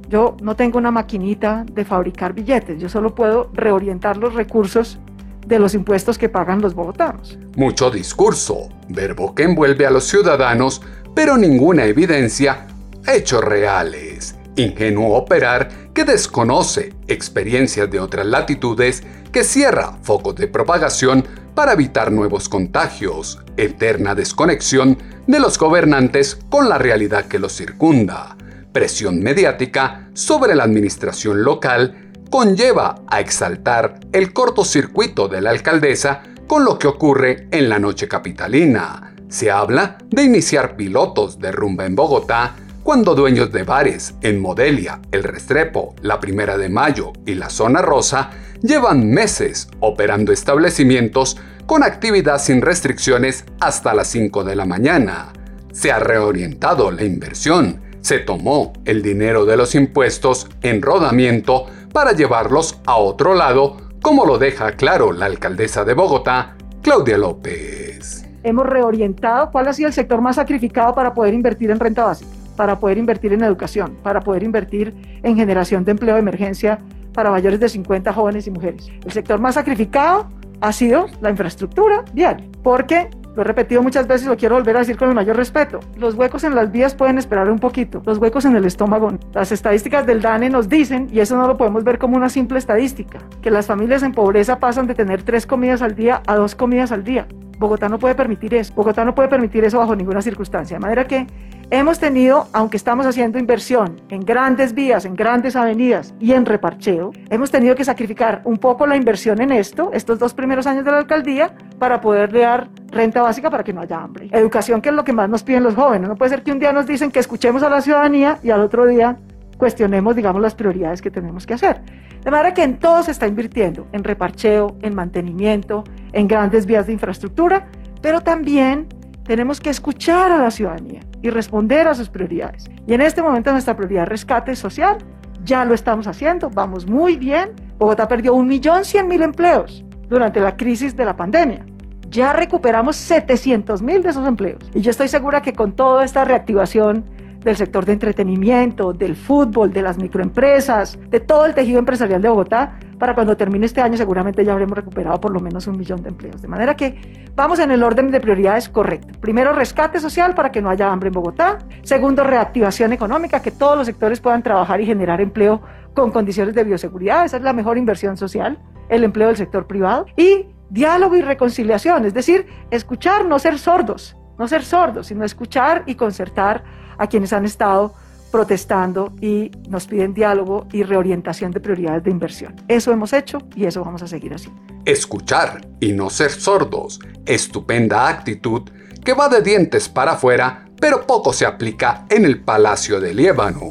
Yo 0.10 0.38
no 0.42 0.56
tengo 0.56 0.78
una 0.78 0.92
maquinita 0.92 1.66
de 1.72 1.86
fabricar 1.86 2.34
billetes, 2.34 2.80
yo 2.80 2.90
solo 2.90 3.16
puedo 3.16 3.50
reorientar 3.54 4.18
los 4.18 4.34
recursos 4.34 5.00
de 5.48 5.60
los 5.60 5.74
impuestos 5.74 6.18
que 6.18 6.30
pagan 6.30 6.62
los 6.62 6.74
bogotanos. 6.74 7.38
Mucho 7.56 7.90
discurso, 7.90 8.70
verbo 8.90 9.36
que 9.36 9.44
envuelve 9.44 9.86
a 9.86 9.92
los 9.92 10.06
ciudadanos, 10.06 10.82
pero 11.14 11.38
ninguna 11.38 11.86
evidencia, 11.86 12.68
hechos 13.08 13.44
reales. 13.44 14.36
Ingenuo 14.56 15.16
operar 15.16 15.70
que 15.94 16.04
desconoce 16.04 16.94
experiencias 17.08 17.90
de 17.90 18.00
otras 18.00 18.26
latitudes, 18.26 19.04
que 19.32 19.44
cierra 19.44 19.98
focos 20.02 20.36
de 20.36 20.48
propagación 20.48 21.26
para 21.56 21.74
evitar 21.74 22.12
nuevos 22.12 22.50
contagios, 22.50 23.40
eterna 23.58 24.16
desconexión 24.16 24.98
de 25.28 25.40
los 25.40 25.58
gobernantes 25.58 26.40
con 26.50 26.68
la 26.68 26.78
realidad 26.78 27.26
que 27.26 27.40
los 27.40 27.56
circunda, 27.56 28.36
presión 28.72 29.22
mediática 29.22 30.10
sobre 30.14 30.56
la 30.56 30.64
administración 30.64 31.44
local 31.44 32.12
conlleva 32.30 33.04
a 33.08 33.20
exaltar 33.20 34.00
el 34.12 34.34
cortocircuito 34.34 35.28
de 35.28 35.42
la 35.42 35.52
alcaldesa 35.52 36.24
con 36.48 36.66
lo 36.66 36.80
que 36.80 36.88
ocurre 36.88 37.48
en 37.52 37.70
la 37.70 37.78
noche 37.78 38.08
capitalina. 38.08 39.14
Se 39.30 39.52
habla 39.52 39.98
de 40.10 40.24
iniciar 40.24 40.76
pilotos 40.76 41.40
de 41.40 41.52
rumba 41.52 41.86
en 41.86 41.96
Bogotá 41.96 42.56
cuando 42.84 43.16
dueños 43.16 43.52
de 43.54 43.64
bares 43.64 44.14
en 44.22 44.42
Modelia, 44.42 45.00
El 45.12 45.24
Restrepo, 45.24 45.96
la 46.02 46.20
Primera 46.20 46.58
de 46.58 46.68
Mayo 46.68 47.14
y 47.26 47.36
la 47.36 47.50
Zona 47.50 47.82
Rosa 47.82 48.32
llevan 48.62 49.10
meses 49.10 49.70
operando 49.80 50.34
establecimientos 50.34 51.38
con 51.66 51.84
actividad 51.84 52.40
sin 52.40 52.62
restricciones 52.62 53.46
hasta 53.62 53.94
las 53.94 54.08
5 54.08 54.44
de 54.44 54.58
la 54.58 54.66
mañana. 54.66 55.32
Se 55.72 55.94
ha 55.94 56.00
reorientado 56.00 56.92
la 56.92 57.06
inversión, 57.06 57.82
se 58.02 58.20
tomó 58.20 58.74
el 58.84 59.02
dinero 59.02 59.46
de 59.46 59.56
los 59.56 59.76
impuestos 59.76 60.50
en 60.62 60.82
rodamiento 60.82 61.68
para 61.94 62.12
llevarlos 62.12 62.82
a 62.86 62.98
otro 62.98 63.34
lado, 63.34 63.78
como 64.02 64.26
lo 64.26 64.38
deja 64.38 64.74
claro 64.74 65.14
la 65.14 65.28
alcaldesa 65.28 65.86
de 65.86 65.94
Bogotá, 65.94 66.58
Claudia 66.82 67.18
López. 67.18 68.26
Hemos 68.44 68.66
reorientado 68.66 69.52
cuál 69.52 69.70
ha 69.70 69.74
sido 69.74 69.88
el 69.88 69.94
sector 69.94 70.20
más 70.20 70.36
sacrificado 70.36 70.94
para 70.94 71.14
poder 71.14 71.34
invertir 71.34 71.72
en 71.72 71.80
renta 71.80 72.04
básica, 72.04 72.30
para 72.56 72.80
poder 72.80 72.98
invertir 72.98 73.34
en 73.34 73.44
educación, 73.44 73.98
para 74.04 74.22
poder 74.22 74.44
invertir 74.44 74.94
en 75.24 75.36
generación 75.36 75.84
de 75.86 75.92
empleo 75.92 76.16
de 76.16 76.22
emergencia 76.22 76.80
para 77.14 77.30
mayores 77.30 77.60
de 77.60 77.70
50 77.70 78.12
jóvenes 78.14 78.48
y 78.48 78.52
mujeres. 78.52 78.90
El 79.06 79.12
sector 79.12 79.40
más 79.40 79.56
sacrificado 79.56 80.28
ha 80.62 80.72
sido 80.72 81.08
la 81.22 81.30
infraestructura 81.30 82.04
vial, 82.14 82.50
porque 82.64 83.10
lo 83.36 83.42
he 83.42 83.46
repetido 83.46 83.82
muchas 83.82 84.08
veces 84.08 84.28
lo 84.28 84.38
quiero 84.38 84.56
volver 84.56 84.76
a 84.76 84.80
decir 84.80 84.96
con 84.96 85.10
el 85.10 85.16
mayor 85.16 85.36
respeto. 85.36 85.80
Los 85.98 86.14
huecos 86.14 86.44
en 86.44 86.54
las 86.54 86.72
vías 86.72 86.94
pueden 86.94 87.18
esperar 87.18 87.50
un 87.50 87.58
poquito. 87.58 88.02
Los 88.06 88.20
huecos 88.20 88.46
en 88.46 88.56
el 88.56 88.66
estómago. 88.66 89.12
Las 89.34 89.52
estadísticas 89.52 90.06
del 90.06 90.22
DANE 90.22 90.50
nos 90.50 90.70
dicen, 90.70 91.08
y 91.12 91.20
eso 91.20 91.36
no 91.36 91.48
lo 91.48 91.58
podemos 91.58 91.84
ver 91.84 91.98
como 91.98 92.16
una 92.16 92.30
simple 92.30 92.60
estadística, 92.60 93.20
que 93.42 93.50
las 93.50 93.66
familias 93.66 94.04
en 94.04 94.12
pobreza 94.12 94.60
pasan 94.60 94.86
de 94.86 94.94
tener 94.94 95.24
tres 95.24 95.48
comidas 95.48 95.82
al 95.82 95.96
día 95.96 96.22
a 96.28 96.36
dos 96.36 96.54
comidas 96.54 96.92
al 96.92 97.04
día. 97.04 97.28
Bogotá 97.58 97.90
no 97.90 97.98
puede 97.98 98.14
permitir 98.14 98.54
eso. 98.54 98.74
Bogotá 98.76 99.04
no 99.04 99.16
puede 99.16 99.30
permitir 99.30 99.64
eso 99.64 99.80
bajo 99.80 99.96
ninguna 99.96 100.22
circunstancia. 100.22 100.78
De 100.78 100.82
manera 100.82 101.06
que 101.08 101.26
hemos 101.70 102.00
tenido, 102.00 102.48
aunque 102.54 102.78
estamos 102.78 103.06
haciendo 103.06 103.40
inversión 103.40 104.02
en 104.10 104.22
grandes 104.22 104.74
vías, 104.74 105.06
en 105.06 105.16
grandes 105.16 105.56
avenidas 105.56 106.14
y 106.20 106.34
en 106.34 106.46
reparcheo, 106.46 107.12
hemos 107.30 107.52
tenido 107.52 107.76
que 107.76 107.86
sacrificar 107.86 108.42
un 108.46 108.58
poco 108.58 108.86
la 108.86 108.96
inversión 108.96 109.42
en 109.42 109.52
esto, 109.52 109.92
estos 109.94 110.20
dos 110.20 110.34
primeros 110.34 110.68
años 110.68 110.86
de 110.86 110.92
la 110.92 110.98
alcaldía, 110.98 111.56
para 111.80 112.02
poder 112.02 112.32
dar 112.32 112.70
renta 112.90 113.22
básica 113.22 113.50
para 113.50 113.64
que 113.64 113.74
no 113.74 113.82
haya 113.82 113.98
hambre. 113.98 114.30
Educación, 114.32 114.82
que 114.82 114.90
es 114.90 114.96
lo 114.96 115.04
que 115.04 115.14
más 115.14 115.30
nos 115.30 115.44
piden 115.44 115.64
los 115.64 115.76
jóvenes. 115.76 116.08
No 116.08 116.16
puede 116.16 116.30
ser 116.30 116.44
que 116.44 116.52
un 116.52 116.60
día 116.60 116.72
nos 116.72 116.86
dicen 116.86 117.12
que 117.12 117.20
escuchemos 117.20 117.64
a 117.64 117.70
la 117.70 117.82
ciudadanía 117.82 118.40
y 118.44 118.52
al 118.52 118.62
otro 118.62 118.86
día 118.86 119.18
cuestionemos, 119.58 120.16
digamos, 120.16 120.42
las 120.42 120.56
prioridades 120.56 121.02
que 121.02 121.10
tenemos 121.10 121.46
que 121.46 121.54
hacer. 121.54 121.82
De 122.24 122.32
manera 122.32 122.54
que 122.54 122.64
en 122.64 122.80
todo 122.80 123.04
se 123.04 123.12
está 123.12 123.28
invirtiendo, 123.28 123.88
en 123.92 124.04
reparcheo, 124.04 124.78
en 124.82 124.96
mantenimiento, 124.96 125.84
en 126.12 126.28
grandes 126.28 126.66
vías 126.66 126.88
de 126.88 126.94
infraestructura, 126.94 127.68
pero 128.02 128.22
también 128.22 128.88
tenemos 129.26 129.60
que 129.60 129.70
escuchar 129.70 130.32
a 130.32 130.38
la 130.38 130.52
ciudadanía 130.52 131.02
y 131.22 131.30
responder 131.30 131.88
a 131.88 131.96
sus 131.96 132.10
prioridades. 132.10 132.70
Y 132.88 132.94
en 132.94 133.02
este 133.02 133.22
momento 133.22 133.52
nuestra 133.52 133.76
prioridad 133.76 134.04
es 134.04 134.10
rescate 134.10 134.56
social, 134.56 134.98
ya 135.44 135.66
lo 135.66 135.74
estamos 135.74 136.08
haciendo, 136.08 136.50
vamos 136.50 136.88
muy 136.88 137.18
bien. 137.18 137.52
Bogotá 137.78 138.08
perdió 138.08 138.36
1.100.000 138.36 139.24
empleos 139.24 139.84
durante 140.08 140.40
la 140.40 140.56
crisis 140.56 140.96
de 140.96 141.06
la 141.06 141.16
pandemia. 141.16 141.66
Ya 142.10 142.32
recuperamos 142.32 142.96
700.000 143.10 144.02
de 144.02 144.10
esos 144.10 144.28
empleos. 144.28 144.60
Y 144.74 144.82
yo 144.82 144.92
estoy 144.92 145.08
segura 145.08 145.42
que 145.42 145.54
con 145.54 145.74
toda 145.74 146.06
esta 146.06 146.24
reactivación 146.24 147.04
del 147.44 147.56
sector 147.56 147.86
de 147.86 147.94
entretenimiento, 147.94 148.94
del 148.94 149.16
fútbol, 149.16 149.72
de 149.72 149.82
las 149.82 149.98
microempresas, 149.98 150.98
de 151.10 151.20
todo 151.20 151.46
el 151.46 151.54
tejido 151.54 151.80
empresarial 151.80 152.22
de 152.22 152.30
Bogotá, 152.30 152.80
para 152.98 153.16
cuando 153.16 153.36
termine 153.36 153.66
este 153.66 153.82
año 153.82 153.98
seguramente 153.98 154.46
ya 154.46 154.54
habremos 154.54 154.78
recuperado 154.78 155.20
por 155.20 155.34
lo 155.34 155.40
menos 155.40 155.68
un 155.68 155.78
millón 155.78 156.02
de 156.02 156.10
empleos. 156.10 156.42
De 156.42 156.48
manera 156.48 156.76
que 156.76 157.28
vamos 157.36 157.60
en 157.60 157.72
el 157.72 157.84
orden 157.84 158.12
de 158.12 158.22
prioridades 158.22 158.70
correcto. 158.70 159.20
Primero, 159.20 159.52
rescate 159.52 160.00
social 160.00 160.34
para 160.34 160.52
que 160.52 160.62
no 160.62 160.70
haya 160.70 160.92
hambre 160.92 161.08
en 161.08 161.14
Bogotá. 161.14 161.60
Segundo, 161.82 162.24
reactivación 162.24 162.94
económica, 162.94 163.42
que 163.42 163.52
todos 163.52 163.78
los 163.78 163.88
sectores 163.88 164.22
puedan 164.22 164.42
trabajar 164.42 164.80
y 164.80 164.86
generar 164.86 165.20
empleo 165.20 165.62
con 165.94 166.12
condiciones 166.12 166.56
de 166.56 166.64
bioseguridad. 166.64 167.26
Esa 167.26 167.38
es 167.38 167.44
la 167.44 167.52
mejor 167.52 167.78
inversión 167.78 168.16
social, 168.16 168.58
el 168.88 169.04
empleo 169.04 169.28
del 169.28 169.38
sector 169.38 169.68
privado. 169.68 170.06
Y 170.16 170.48
diálogo 170.70 171.16
y 171.16 171.22
reconciliación, 171.22 172.06
es 172.06 172.14
decir, 172.14 172.48
escuchar, 172.72 173.26
no 173.26 173.38
ser 173.38 173.60
sordos, 173.60 174.18
no 174.40 174.48
ser 174.48 174.64
sordos, 174.64 175.08
sino 175.08 175.24
escuchar 175.24 175.84
y 175.86 175.96
concertar 175.96 176.64
a 176.98 177.08
quienes 177.08 177.34
han 177.34 177.46
estado 177.46 177.94
protestando 178.34 179.14
y 179.22 179.52
nos 179.70 179.86
piden 179.86 180.16
diálogo 180.16 180.68
y 180.72 180.82
reorientación 180.82 181.52
de 181.52 181.60
prioridades 181.60 182.04
de 182.04 182.10
inversión. 182.10 182.56
Eso 182.68 182.92
hemos 182.92 183.14
hecho 183.14 183.38
y 183.56 183.66
eso 183.66 183.84
vamos 183.86 184.02
a 184.02 184.08
seguir 184.08 184.34
haciendo. 184.34 184.60
Escuchar 184.86 185.68
y 185.80 185.94
no 185.94 186.10
ser 186.10 186.32
sordos. 186.32 187.00
Estupenda 187.28 188.08
actitud 188.08 188.64
que 189.06 189.14
va 189.14 189.30
de 189.30 189.42
dientes 189.42 189.88
para 189.88 190.14
afuera, 190.14 190.66
pero 190.82 191.06
poco 191.06 191.32
se 191.32 191.46
aplica 191.46 192.06
en 192.10 192.26
el 192.26 192.42
Palacio 192.42 193.00
de 193.00 193.14
Líbano. 193.14 193.70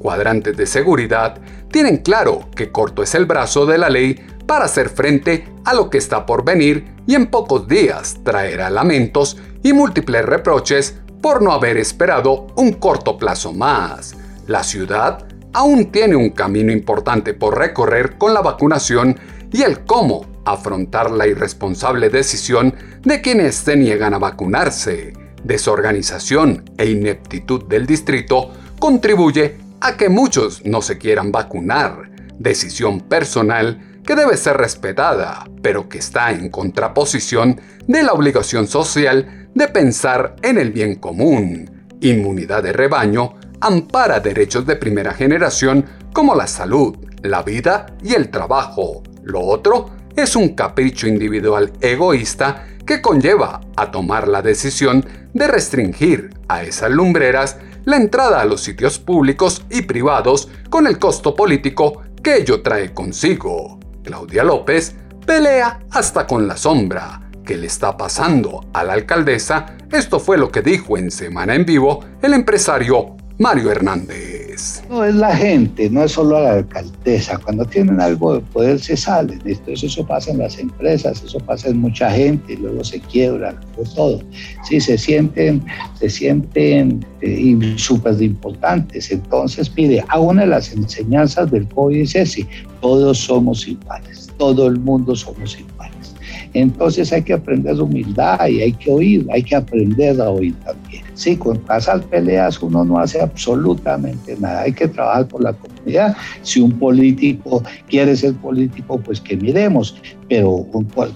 Cuadrantes 0.00 0.56
de 0.56 0.66
seguridad 0.66 1.38
tienen 1.70 1.98
claro 1.98 2.48
que 2.56 2.72
corto 2.72 3.04
es 3.04 3.14
el 3.14 3.26
brazo 3.26 3.64
de 3.64 3.78
la 3.78 3.90
ley 3.90 4.20
para 4.46 4.64
hacer 4.64 4.88
frente 4.88 5.46
a 5.64 5.72
lo 5.72 5.88
que 5.88 5.98
está 5.98 6.26
por 6.26 6.44
venir 6.44 6.94
y 7.06 7.14
en 7.14 7.28
pocos 7.28 7.68
días 7.68 8.18
traerá 8.24 8.70
lamentos 8.70 9.36
y 9.62 9.72
múltiples 9.72 10.24
reproches 10.24 10.98
por 11.20 11.42
no 11.42 11.52
haber 11.52 11.76
esperado 11.76 12.46
un 12.56 12.72
corto 12.72 13.18
plazo 13.18 13.52
más. 13.52 14.14
La 14.46 14.62
ciudad 14.62 15.26
aún 15.52 15.86
tiene 15.86 16.16
un 16.16 16.30
camino 16.30 16.72
importante 16.72 17.34
por 17.34 17.58
recorrer 17.58 18.18
con 18.18 18.34
la 18.34 18.40
vacunación 18.40 19.18
y 19.52 19.62
el 19.62 19.80
cómo 19.80 20.26
afrontar 20.44 21.10
la 21.10 21.26
irresponsable 21.26 22.08
decisión 22.08 22.74
de 23.02 23.20
quienes 23.20 23.56
se 23.56 23.76
niegan 23.76 24.14
a 24.14 24.18
vacunarse. 24.18 25.12
Desorganización 25.44 26.70
e 26.76 26.90
ineptitud 26.90 27.64
del 27.64 27.86
distrito 27.86 28.50
contribuye 28.78 29.56
a 29.80 29.96
que 29.96 30.08
muchos 30.08 30.64
no 30.64 30.82
se 30.82 30.98
quieran 30.98 31.32
vacunar. 31.32 32.10
Decisión 32.38 33.00
personal 33.00 33.89
que 34.04 34.16
debe 34.16 34.36
ser 34.36 34.56
respetada, 34.56 35.44
pero 35.62 35.88
que 35.88 35.98
está 35.98 36.30
en 36.32 36.50
contraposición 36.50 37.60
de 37.86 38.02
la 38.02 38.12
obligación 38.12 38.66
social 38.66 39.48
de 39.54 39.68
pensar 39.68 40.36
en 40.42 40.58
el 40.58 40.70
bien 40.70 40.96
común. 40.96 41.88
Inmunidad 42.00 42.62
de 42.62 42.72
rebaño 42.72 43.34
ampara 43.60 44.20
derechos 44.20 44.66
de 44.66 44.76
primera 44.76 45.12
generación 45.12 45.84
como 46.12 46.34
la 46.34 46.46
salud, 46.46 46.96
la 47.22 47.42
vida 47.42 47.86
y 48.02 48.14
el 48.14 48.30
trabajo. 48.30 49.02
Lo 49.22 49.40
otro 49.40 49.90
es 50.16 50.36
un 50.36 50.50
capricho 50.50 51.06
individual 51.06 51.72
egoísta 51.80 52.66
que 52.86 53.00
conlleva 53.00 53.60
a 53.76 53.90
tomar 53.90 54.28
la 54.28 54.42
decisión 54.42 55.04
de 55.32 55.46
restringir 55.46 56.30
a 56.48 56.62
esas 56.62 56.90
lumbreras 56.90 57.58
la 57.84 57.96
entrada 57.96 58.40
a 58.40 58.44
los 58.44 58.62
sitios 58.62 58.98
públicos 58.98 59.64
y 59.70 59.82
privados 59.82 60.48
con 60.68 60.86
el 60.86 60.98
costo 60.98 61.34
político 61.34 62.02
que 62.22 62.36
ello 62.36 62.62
trae 62.62 62.92
consigo. 62.92 63.79
Claudia 64.10 64.42
López 64.42 64.96
pelea 65.24 65.78
hasta 65.92 66.26
con 66.26 66.48
la 66.48 66.56
sombra. 66.56 67.30
¿Qué 67.46 67.56
le 67.56 67.68
está 67.68 67.96
pasando 67.96 68.66
a 68.72 68.82
la 68.82 68.94
alcaldesa? 68.94 69.76
Esto 69.92 70.18
fue 70.18 70.36
lo 70.36 70.50
que 70.50 70.62
dijo 70.62 70.98
en 70.98 71.12
Semana 71.12 71.54
en 71.54 71.64
Vivo 71.64 72.04
el 72.20 72.34
empresario 72.34 73.16
Mario 73.38 73.70
Hernández. 73.70 74.49
No 74.88 75.04
es 75.04 75.14
la 75.14 75.34
gente, 75.36 75.88
no 75.90 76.04
es 76.04 76.12
solo 76.12 76.40
la 76.40 76.54
alcaldesa. 76.54 77.38
Cuando 77.38 77.64
tienen 77.64 78.00
algo 78.00 78.34
de 78.34 78.40
poder 78.40 78.80
se 78.80 78.96
salen. 78.96 79.40
Entonces 79.44 79.84
eso 79.84 80.06
pasa 80.06 80.30
en 80.30 80.38
las 80.38 80.58
empresas, 80.58 81.22
eso 81.22 81.38
pasa 81.40 81.68
en 81.68 81.78
mucha 81.78 82.10
gente 82.10 82.54
y 82.54 82.56
luego 82.56 82.82
se 82.84 83.00
quiebran, 83.00 83.58
todo. 83.94 84.20
Sí, 84.68 84.80
se 84.80 84.98
sienten, 84.98 85.64
se 85.98 86.10
sienten 86.10 87.04
eh, 87.20 87.74
súper 87.76 88.20
importantes. 88.22 89.10
Entonces, 89.10 89.72
mire, 89.76 90.04
a 90.08 90.18
una 90.18 90.42
de 90.42 90.48
las 90.48 90.72
enseñanzas 90.72 91.50
del 91.50 91.68
COVID 91.68 92.00
es 92.00 92.14
ese, 92.14 92.46
todos 92.80 93.18
somos 93.18 93.66
iguales, 93.66 94.30
todo 94.38 94.66
el 94.66 94.78
mundo 94.78 95.14
somos 95.14 95.58
iguales. 95.58 96.14
Entonces 96.54 97.12
hay 97.12 97.22
que 97.22 97.32
aprender 97.32 97.80
humildad 97.80 98.48
y 98.48 98.60
hay 98.62 98.72
que 98.72 98.90
oír, 98.90 99.26
hay 99.30 99.42
que 99.42 99.56
aprender 99.56 100.20
a 100.20 100.30
oír 100.30 100.54
también. 100.64 100.99
Sí, 101.20 101.36
con 101.36 101.58
pasar 101.58 102.00
peleas 102.04 102.62
uno 102.62 102.82
no 102.82 102.98
hace 102.98 103.20
absolutamente 103.20 104.38
nada. 104.40 104.62
Hay 104.62 104.72
que 104.72 104.88
trabajar 104.88 105.28
por 105.28 105.42
la 105.42 105.52
comunidad. 105.52 106.16
Si 106.40 106.62
un 106.62 106.72
político 106.78 107.62
quiere 107.90 108.16
ser 108.16 108.32
político, 108.36 108.98
pues 108.98 109.20
que 109.20 109.36
miremos. 109.36 109.94
Pero, 110.30 110.64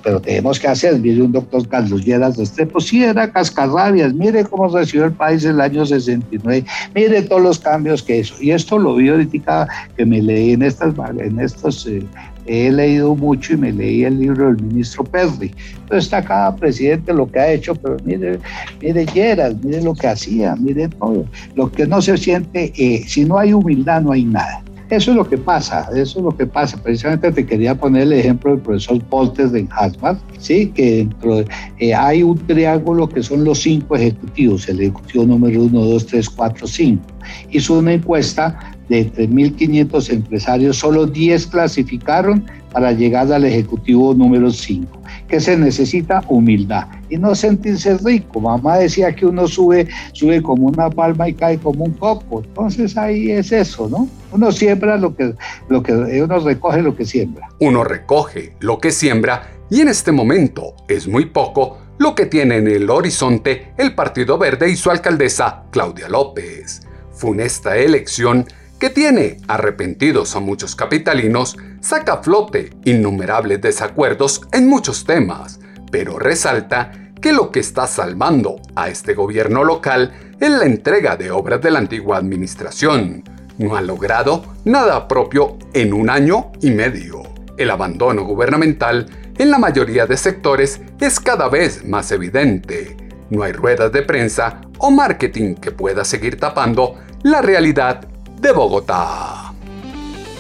pero 0.03 0.21
tenemos 0.21 0.61
que 0.61 0.69
hacer. 0.69 1.01
Mire, 1.01 1.23
un 1.23 1.33
doctor 1.33 1.67
Carlos 1.69 2.05
Lleras 2.05 2.37
de 2.37 2.43
Estrepo, 2.43 2.83
sí 2.83 3.03
era 3.03 3.33
cascarrabias. 3.33 4.13
Mire 4.13 4.45
cómo 4.45 4.69
recibió 4.69 5.07
el 5.07 5.13
país 5.13 5.43
en 5.45 5.53
el 5.53 5.63
año 5.63 5.87
69. 5.87 6.67
Mire 6.95 7.23
todos 7.23 7.41
los 7.41 7.59
cambios 7.59 8.03
que 8.03 8.19
hizo. 8.19 8.35
Y 8.43 8.51
esto 8.51 8.79
lo 8.79 8.97
vi 8.97 9.09
ahorita 9.09 9.67
que 9.97 10.05
me 10.05 10.21
leí 10.21 10.53
en, 10.53 10.65
estas, 10.65 10.93
en 11.17 11.41
estos 11.41 11.87
eh, 11.87 12.07
he 12.47 12.71
leído 12.71 13.15
mucho 13.15 13.55
y 13.55 13.57
me 13.57 13.73
leí 13.73 14.05
el 14.05 14.19
libro 14.19 14.47
del 14.47 14.63
ministro 14.63 15.05
Perry. 15.05 15.53
Entonces 15.75 16.05
está 16.05 16.25
cada 16.25 16.55
presidente 16.57 17.13
lo 17.13 17.31
que 17.31 17.39
ha 17.39 17.53
hecho, 17.53 17.75
pero 17.75 17.97
mire, 18.05 18.39
mire 18.81 19.07
Lleras, 19.07 19.55
mire 19.63 19.83
lo 19.83 19.95
que 19.95 20.09
hacía, 20.09 20.57
mire 20.57 20.89
todo. 20.89 21.25
Lo 21.55 21.71
que 21.71 21.87
no 21.87 22.01
se 22.03 22.17
siente, 22.17 22.73
eh, 22.77 23.05
si 23.07 23.25
no 23.25 23.39
hay 23.39 23.53
humildad, 23.53 24.03
no 24.03 24.13
hay 24.13 24.25
nada. 24.25 24.63
Eso 24.91 25.13
es 25.13 25.17
lo 25.17 25.29
que 25.29 25.39
pasa, 25.39 25.89
eso 25.95 26.19
es 26.19 26.25
lo 26.25 26.37
que 26.37 26.47
pasa. 26.47 26.81
Precisamente 26.83 27.33
te 27.33 27.47
quería 27.47 27.75
poner 27.75 28.03
el 28.03 28.13
ejemplo 28.13 28.53
del 28.53 28.61
profesor 28.61 29.03
Poltes 29.05 29.51
de 29.51 29.67
Harvard, 29.71 30.19
¿sí? 30.39 30.67
que 30.75 30.97
dentro 30.97 31.41
eh, 31.79 31.95
hay 31.95 32.23
un 32.23 32.39
triángulo 32.47 33.09
que 33.09 33.23
son 33.23 33.45
los 33.45 33.61
cinco 33.61 33.97
ejecutivos, 33.97 34.69
el 34.69 34.81
ejecutivo 34.81 35.25
número 35.25 35.63
uno, 35.63 35.81
dos, 35.81 36.07
tres, 36.07 36.29
cuatro, 36.29 36.67
cinco. 36.67 37.07
Hizo 37.51 37.79
una 37.79 37.95
encuesta 37.95 38.74
de 38.89 39.11
3.500 39.13 40.13
empresarios, 40.13 40.77
solo 40.77 41.07
10 41.07 41.47
clasificaron 41.49 42.45
para 42.73 42.93
llegar 42.93 43.33
al 43.33 43.45
ejecutivo 43.45 44.15
número 44.15 44.51
5. 44.51 45.01
que 45.29 45.41
se 45.41 45.57
necesita? 45.57 46.23
Humildad 46.29 46.87
y 47.09 47.19
no 47.19 47.35
sentirse 47.35 47.97
rico. 47.99 48.41
Mamá 48.41 48.79
decía 48.79 49.15
que 49.15 49.27
uno 49.27 49.47
sube, 49.47 49.87
sube 50.13 50.43
como 50.43 50.67
una 50.67 50.91
palma 50.91 51.29
y 51.29 51.35
cae 51.35 51.59
como 51.59 51.85
un 51.85 51.93
coco. 51.93 52.43
Entonces 52.45 52.97
ahí 52.97 53.31
es 53.31 53.53
eso, 53.53 53.89
¿no? 53.89 54.09
Uno 54.33 54.51
siembra 54.51 54.97
lo 54.97 55.15
que, 55.15 55.35
lo 55.69 55.83
que 55.83 55.93
uno 55.93 56.41
recoge 56.41 56.83
lo 56.83 56.97
que 56.97 57.05
siembra. 57.05 57.49
Uno 57.61 57.85
recoge 57.85 58.57
lo 58.61 58.79
que 58.79 58.91
siembra 58.91 59.51
y 59.71 59.81
en 59.81 59.89
este 59.89 60.13
momento 60.13 60.75
es 60.89 61.07
muy 61.07 61.27
poco 61.27 61.79
lo 61.99 62.15
que 62.15 62.27
tiene 62.27 62.57
en 62.57 62.67
el 62.67 62.91
horizonte 62.91 63.73
el 63.79 63.95
Partido 63.95 64.37
Verde 64.37 64.71
y 64.71 64.77
su 64.77 64.91
alcaldesa 64.91 65.65
Claudia 65.71 66.09
López. 66.09 66.83
Funesta 67.13 67.77
elección 67.77 68.45
que 68.85 68.91
tiene 68.91 69.39
arrepentidos 69.49 70.37
a 70.37 70.41
muchos 70.41 70.77
capitalinos, 70.77 71.57
saca 71.81 72.19
flote 72.19 72.69
innumerables 72.85 73.63
desacuerdos 73.63 74.43
en 74.53 74.69
muchos 74.69 75.07
temas, 75.07 75.59
pero 75.91 76.19
resalta 76.19 76.93
que 77.19 77.33
lo 77.33 77.51
que 77.51 77.61
está 77.61 77.87
salvando 77.87 78.61
a 78.75 78.91
este 78.91 79.15
gobierno 79.15 79.65
local 79.65 80.13
es 80.39 80.51
la 80.51 80.67
entrega 80.67 81.17
de 81.17 81.31
obras 81.31 81.63
de 81.63 81.71
la 81.71 81.79
antigua 81.79 82.19
administración. 82.19 83.25
No 83.57 83.75
ha 83.75 83.81
logrado 83.81 84.45
nada 84.67 85.09
propio 85.09 85.57
en 85.73 85.95
un 85.95 86.11
año 86.11 86.53
y 86.61 86.71
medio. 86.71 87.23
El 87.57 87.71
abandono 87.71 88.25
gubernamental 88.25 89.07
en 89.39 89.51
la 89.51 89.57
mayoría 89.57 90.05
de 90.05 90.19
sectores 90.19 90.83
es 91.01 91.21
cada 91.21 91.49
vez 91.49 91.87
más 91.87 92.13
evidente. 92.13 92.99
No 93.31 93.45
hay 93.45 93.53
ruedas 93.53 93.91
de 93.93 94.03
prensa 94.03 94.61
o 94.77 94.91
marketing 94.91 95.55
que 95.55 95.71
pueda 95.71 96.05
seguir 96.05 96.39
tapando 96.39 96.97
la 97.23 97.41
realidad 97.41 98.11
de 98.45 98.53
Bogotá. 98.53 99.55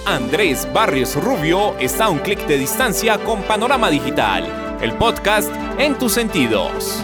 Andrés 0.04 0.68
Barrios 0.74 1.16
Rubio 1.16 1.74
está 1.78 2.04
a 2.04 2.10
un 2.10 2.18
clic 2.18 2.46
de 2.46 2.58
distancia 2.58 3.16
con 3.24 3.42
Panorama 3.44 3.88
Digital, 3.88 4.76
el 4.82 4.92
podcast 4.92 5.50
en 5.78 5.94
tus 5.94 6.12
sentidos. 6.12 7.02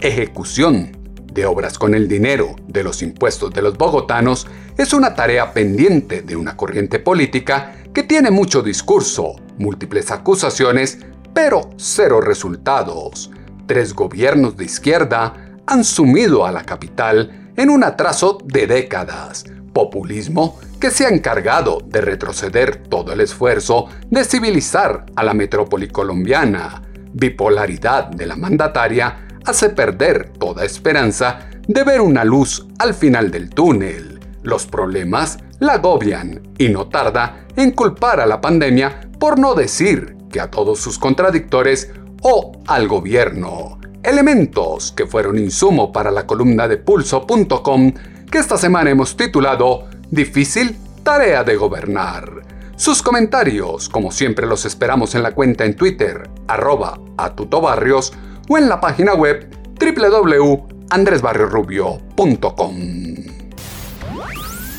Ejecución 0.00 0.90
de 1.32 1.46
obras 1.46 1.78
con 1.78 1.94
el 1.94 2.08
dinero 2.08 2.56
de 2.66 2.82
los 2.82 3.02
impuestos 3.02 3.52
de 3.52 3.62
los 3.62 3.78
bogotanos 3.78 4.48
es 4.76 4.92
una 4.92 5.14
tarea 5.14 5.52
pendiente 5.52 6.22
de 6.22 6.34
una 6.34 6.56
corriente 6.56 6.98
política 6.98 7.76
que 7.94 8.02
tiene 8.02 8.32
mucho 8.32 8.62
discurso, 8.62 9.36
múltiples 9.58 10.10
acusaciones, 10.10 10.98
pero 11.32 11.70
cero 11.76 12.20
resultados. 12.20 13.30
Tres 13.66 13.94
gobiernos 13.94 14.56
de 14.56 14.64
izquierda 14.64 15.52
han 15.68 15.84
sumido 15.84 16.44
a 16.44 16.50
la 16.50 16.64
capital 16.64 17.52
en 17.56 17.70
un 17.70 17.84
atraso 17.84 18.38
de 18.42 18.66
décadas, 18.66 19.44
populismo 19.72 20.58
que 20.80 20.90
se 20.90 21.06
ha 21.06 21.08
encargado 21.08 21.78
de 21.84 22.00
retroceder 22.00 22.76
todo 22.76 23.12
el 23.12 23.20
esfuerzo 23.20 23.86
de 24.10 24.24
civilizar 24.24 25.06
a 25.14 25.22
la 25.22 25.34
metrópoli 25.34 25.88
colombiana. 25.88 26.82
Bipolaridad 27.12 28.08
de 28.08 28.26
la 28.26 28.36
mandataria 28.36 29.26
hace 29.44 29.70
perder 29.70 30.30
toda 30.30 30.64
esperanza 30.64 31.48
de 31.66 31.84
ver 31.84 32.00
una 32.00 32.24
luz 32.24 32.66
al 32.78 32.94
final 32.94 33.30
del 33.30 33.50
túnel. 33.50 34.20
Los 34.42 34.66
problemas 34.66 35.38
la 35.58 35.74
agobian 35.74 36.40
y 36.58 36.68
no 36.68 36.88
tarda 36.88 37.46
en 37.56 37.72
culpar 37.72 38.20
a 38.20 38.26
la 38.26 38.40
pandemia 38.40 39.00
por 39.18 39.38
no 39.38 39.54
decir 39.54 40.16
que 40.30 40.40
a 40.40 40.50
todos 40.50 40.80
sus 40.80 40.98
contradictores 40.98 41.90
o 42.22 42.52
al 42.66 42.88
gobierno. 42.88 43.78
Elementos 44.02 44.92
que 44.92 45.06
fueron 45.06 45.38
insumo 45.38 45.92
para 45.92 46.10
la 46.10 46.26
columna 46.26 46.66
de 46.68 46.78
pulso.com 46.78 47.92
que 48.30 48.38
esta 48.38 48.56
semana 48.56 48.90
hemos 48.90 49.16
titulado 49.16 49.88
Difícil 50.10 50.76
tarea 51.02 51.42
de 51.44 51.56
gobernar. 51.56 52.42
Sus 52.76 53.02
comentarios, 53.02 53.88
como 53.88 54.12
siempre, 54.12 54.46
los 54.46 54.64
esperamos 54.64 55.14
en 55.14 55.22
la 55.22 55.32
cuenta 55.32 55.64
en 55.64 55.76
Twitter, 55.76 56.30
arroba 56.48 56.98
atutobarrios, 57.18 58.12
o 58.48 58.58
en 58.58 58.68
la 58.68 58.80
página 58.80 59.14
web 59.14 59.48
www.andresbarriorubio.com. 59.78 62.74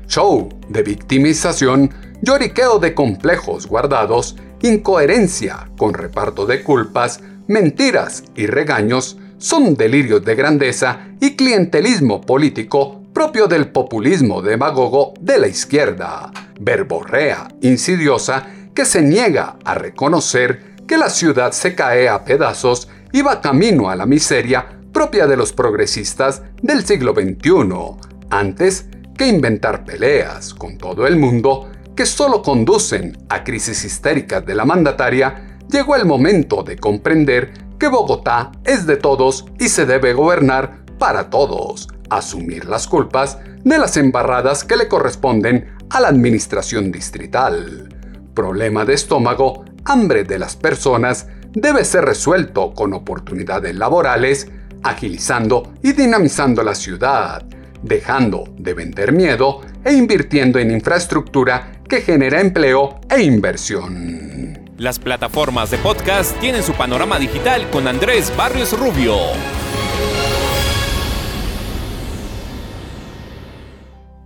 Show 0.09 0.49
de 0.69 0.83
victimización 0.83 1.95
lloriqueo 2.23 2.79
de 2.79 2.95
complejos 2.95 3.67
guardados, 3.67 4.37
incoherencia 4.63 5.71
con 5.77 5.95
reparto 5.95 6.47
de 6.47 6.63
culpas, 6.63 7.21
mentiras 7.47 8.25
y 8.35 8.47
regaños 8.47 9.19
son 9.39 9.75
delirios 9.75 10.25
de 10.25 10.35
grandeza 10.35 11.09
y 11.21 11.37
clientelismo 11.37 12.21
político 12.21 13.03
propio 13.13 13.47
del 13.47 13.69
populismo 13.69 14.43
demagogo 14.43 15.15
de 15.21 15.39
la 15.39 15.49
izquierda, 15.49 16.31
verborrea 16.61 17.49
insidiosa 17.63 18.47
que 18.75 18.85
se 18.85 19.03
niega 19.03 19.57
a 19.65 19.75
reconocer 19.75 20.77
que 20.87 20.99
la 20.99 21.11
ciudad 21.11 21.53
se 21.53 21.75
cae 21.75 22.09
a 22.09 22.25
pedazos 22.25 22.89
y 23.13 23.23
va 23.23 23.41
camino 23.41 23.89
a 23.89 23.97
la 23.97 24.07
miseria 24.07 24.67
propia 24.93 25.27
de 25.27 25.37
los 25.37 25.53
progresistas 25.53 26.43
del 26.63 26.85
siglo 26.85 27.15
XXI, 27.15 28.09
antes 28.31 28.87
que 29.17 29.27
inventar 29.27 29.85
peleas 29.85 30.53
con 30.53 30.77
todo 30.77 31.07
el 31.07 31.17
mundo 31.17 31.71
que 31.97 32.07
solo 32.07 32.43
conducen 32.43 33.17
a 33.31 33.43
crisis 33.43 33.85
histéricas 33.85 34.45
de 34.45 34.55
la 34.55 34.67
mandataria, 34.67 35.59
llegó 35.71 35.97
el 35.97 36.05
momento 36.05 36.63
de 36.63 36.77
comprender 36.77 37.53
que 37.79 37.89
Bogotá 37.89 38.53
es 38.65 38.87
de 38.87 38.97
todos 38.97 39.47
y 39.59 39.69
se 39.69 39.87
debe 39.87 40.13
gobernar 40.13 40.85
para 40.99 41.31
todos, 41.31 41.89
asumir 42.11 42.67
las 42.67 42.87
culpas 42.87 43.39
de 43.65 43.79
las 43.79 43.97
embarradas 43.97 44.63
que 44.63 44.77
le 44.77 44.89
corresponden 44.89 45.75
a 45.91 46.01
la 46.01 46.09
administración 46.09 46.93
distrital. 46.93 47.89
Problema 48.35 48.85
de 48.85 48.95
estómago, 48.95 49.65
hambre 49.85 50.25
de 50.25 50.39
las 50.39 50.55
personas, 50.55 51.27
debe 51.53 51.85
ser 51.85 52.05
resuelto 52.05 52.75
con 52.75 52.93
oportunidades 52.93 53.75
laborales, 53.75 54.49
agilizando 54.83 55.73
y 55.83 55.93
dinamizando 55.93 56.63
la 56.63 56.75
ciudad, 56.75 57.43
dejando 57.83 58.45
de 58.57 58.75
vender 58.75 59.13
miedo 59.13 59.61
e 59.85 59.93
invirtiendo 59.93 60.59
en 60.59 60.71
infraestructura 60.71 61.81
que 61.89 62.01
genera 62.01 62.41
empleo 62.41 63.01
e 63.09 63.23
inversión. 63.23 64.67
Las 64.77 64.99
plataformas 64.99 65.71
de 65.71 65.79
podcast 65.79 66.39
tienen 66.39 66.63
su 66.63 66.73
panorama 66.75 67.19
digital 67.19 67.71
con 67.71 67.89
Andrés 67.89 68.33
Barrios 68.37 68.79
Rubio. 68.79 69.17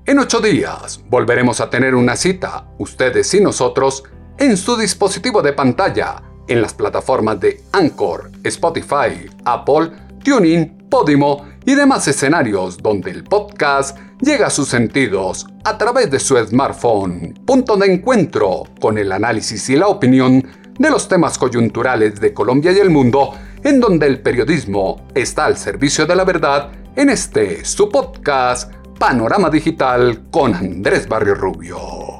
En 0.07 0.19
ocho 0.19 0.41
días 0.41 1.01
volveremos 1.09 1.61
a 1.61 1.71
tener 1.71 1.95
una 1.95 2.17
cita, 2.17 2.67
ustedes 2.79 3.33
y 3.35 3.41
nosotros, 3.41 4.03
en 4.39 4.57
su 4.57 4.77
dispositivo 4.77 5.41
de 5.41 5.53
pantalla, 5.53 6.23
en 6.49 6.61
las 6.61 6.75
plataformas 6.75 7.39
de 7.39 7.63
Anchor, 7.71 8.33
Spotify, 8.43 9.31
Apple, 9.45 9.93
TuneIn, 10.25 10.89
Podimo 10.91 11.47
y 11.65 11.75
demás 11.75 12.09
escenarios 12.09 12.79
donde 12.79 13.11
el 13.11 13.25
podcast 13.25 13.99
llega 14.21 14.47
a 14.47 14.51
sus 14.51 14.69
sentidos 14.69 15.47
a 15.65 15.79
través 15.79 16.11
de 16.11 16.19
su 16.19 16.37
smartphone, 16.37 17.35
punto 17.47 17.77
de 17.77 17.93
encuentro 17.93 18.65
con 18.81 18.99
el 18.99 19.13
análisis 19.13 19.69
y 19.71 19.77
la 19.77 19.89
opinión 19.89 20.45
de 20.79 20.91
los 20.91 21.09
temas 21.09 21.39
coyunturales 21.39 22.21
de 22.21 22.33
Colombia 22.33 22.73
y 22.73 22.79
el 22.79 22.91
mundo, 22.91 23.35
en 23.63 23.81
donde 23.81 24.07
el 24.07 24.21
periodismo 24.21 25.07
está 25.15 25.45
al 25.45 25.57
servicio 25.57 26.07
de 26.07 26.17
la 26.17 26.25
verdad 26.25 26.71
en 26.97 27.11
este 27.11 27.65
su 27.65 27.89
podcast 27.89 28.73
Panorama 28.99 29.51
Digital 29.51 30.29
con 30.31 30.55
Andrés 30.55 31.09
Barrio 31.09 31.35
Rubio. 31.35 32.20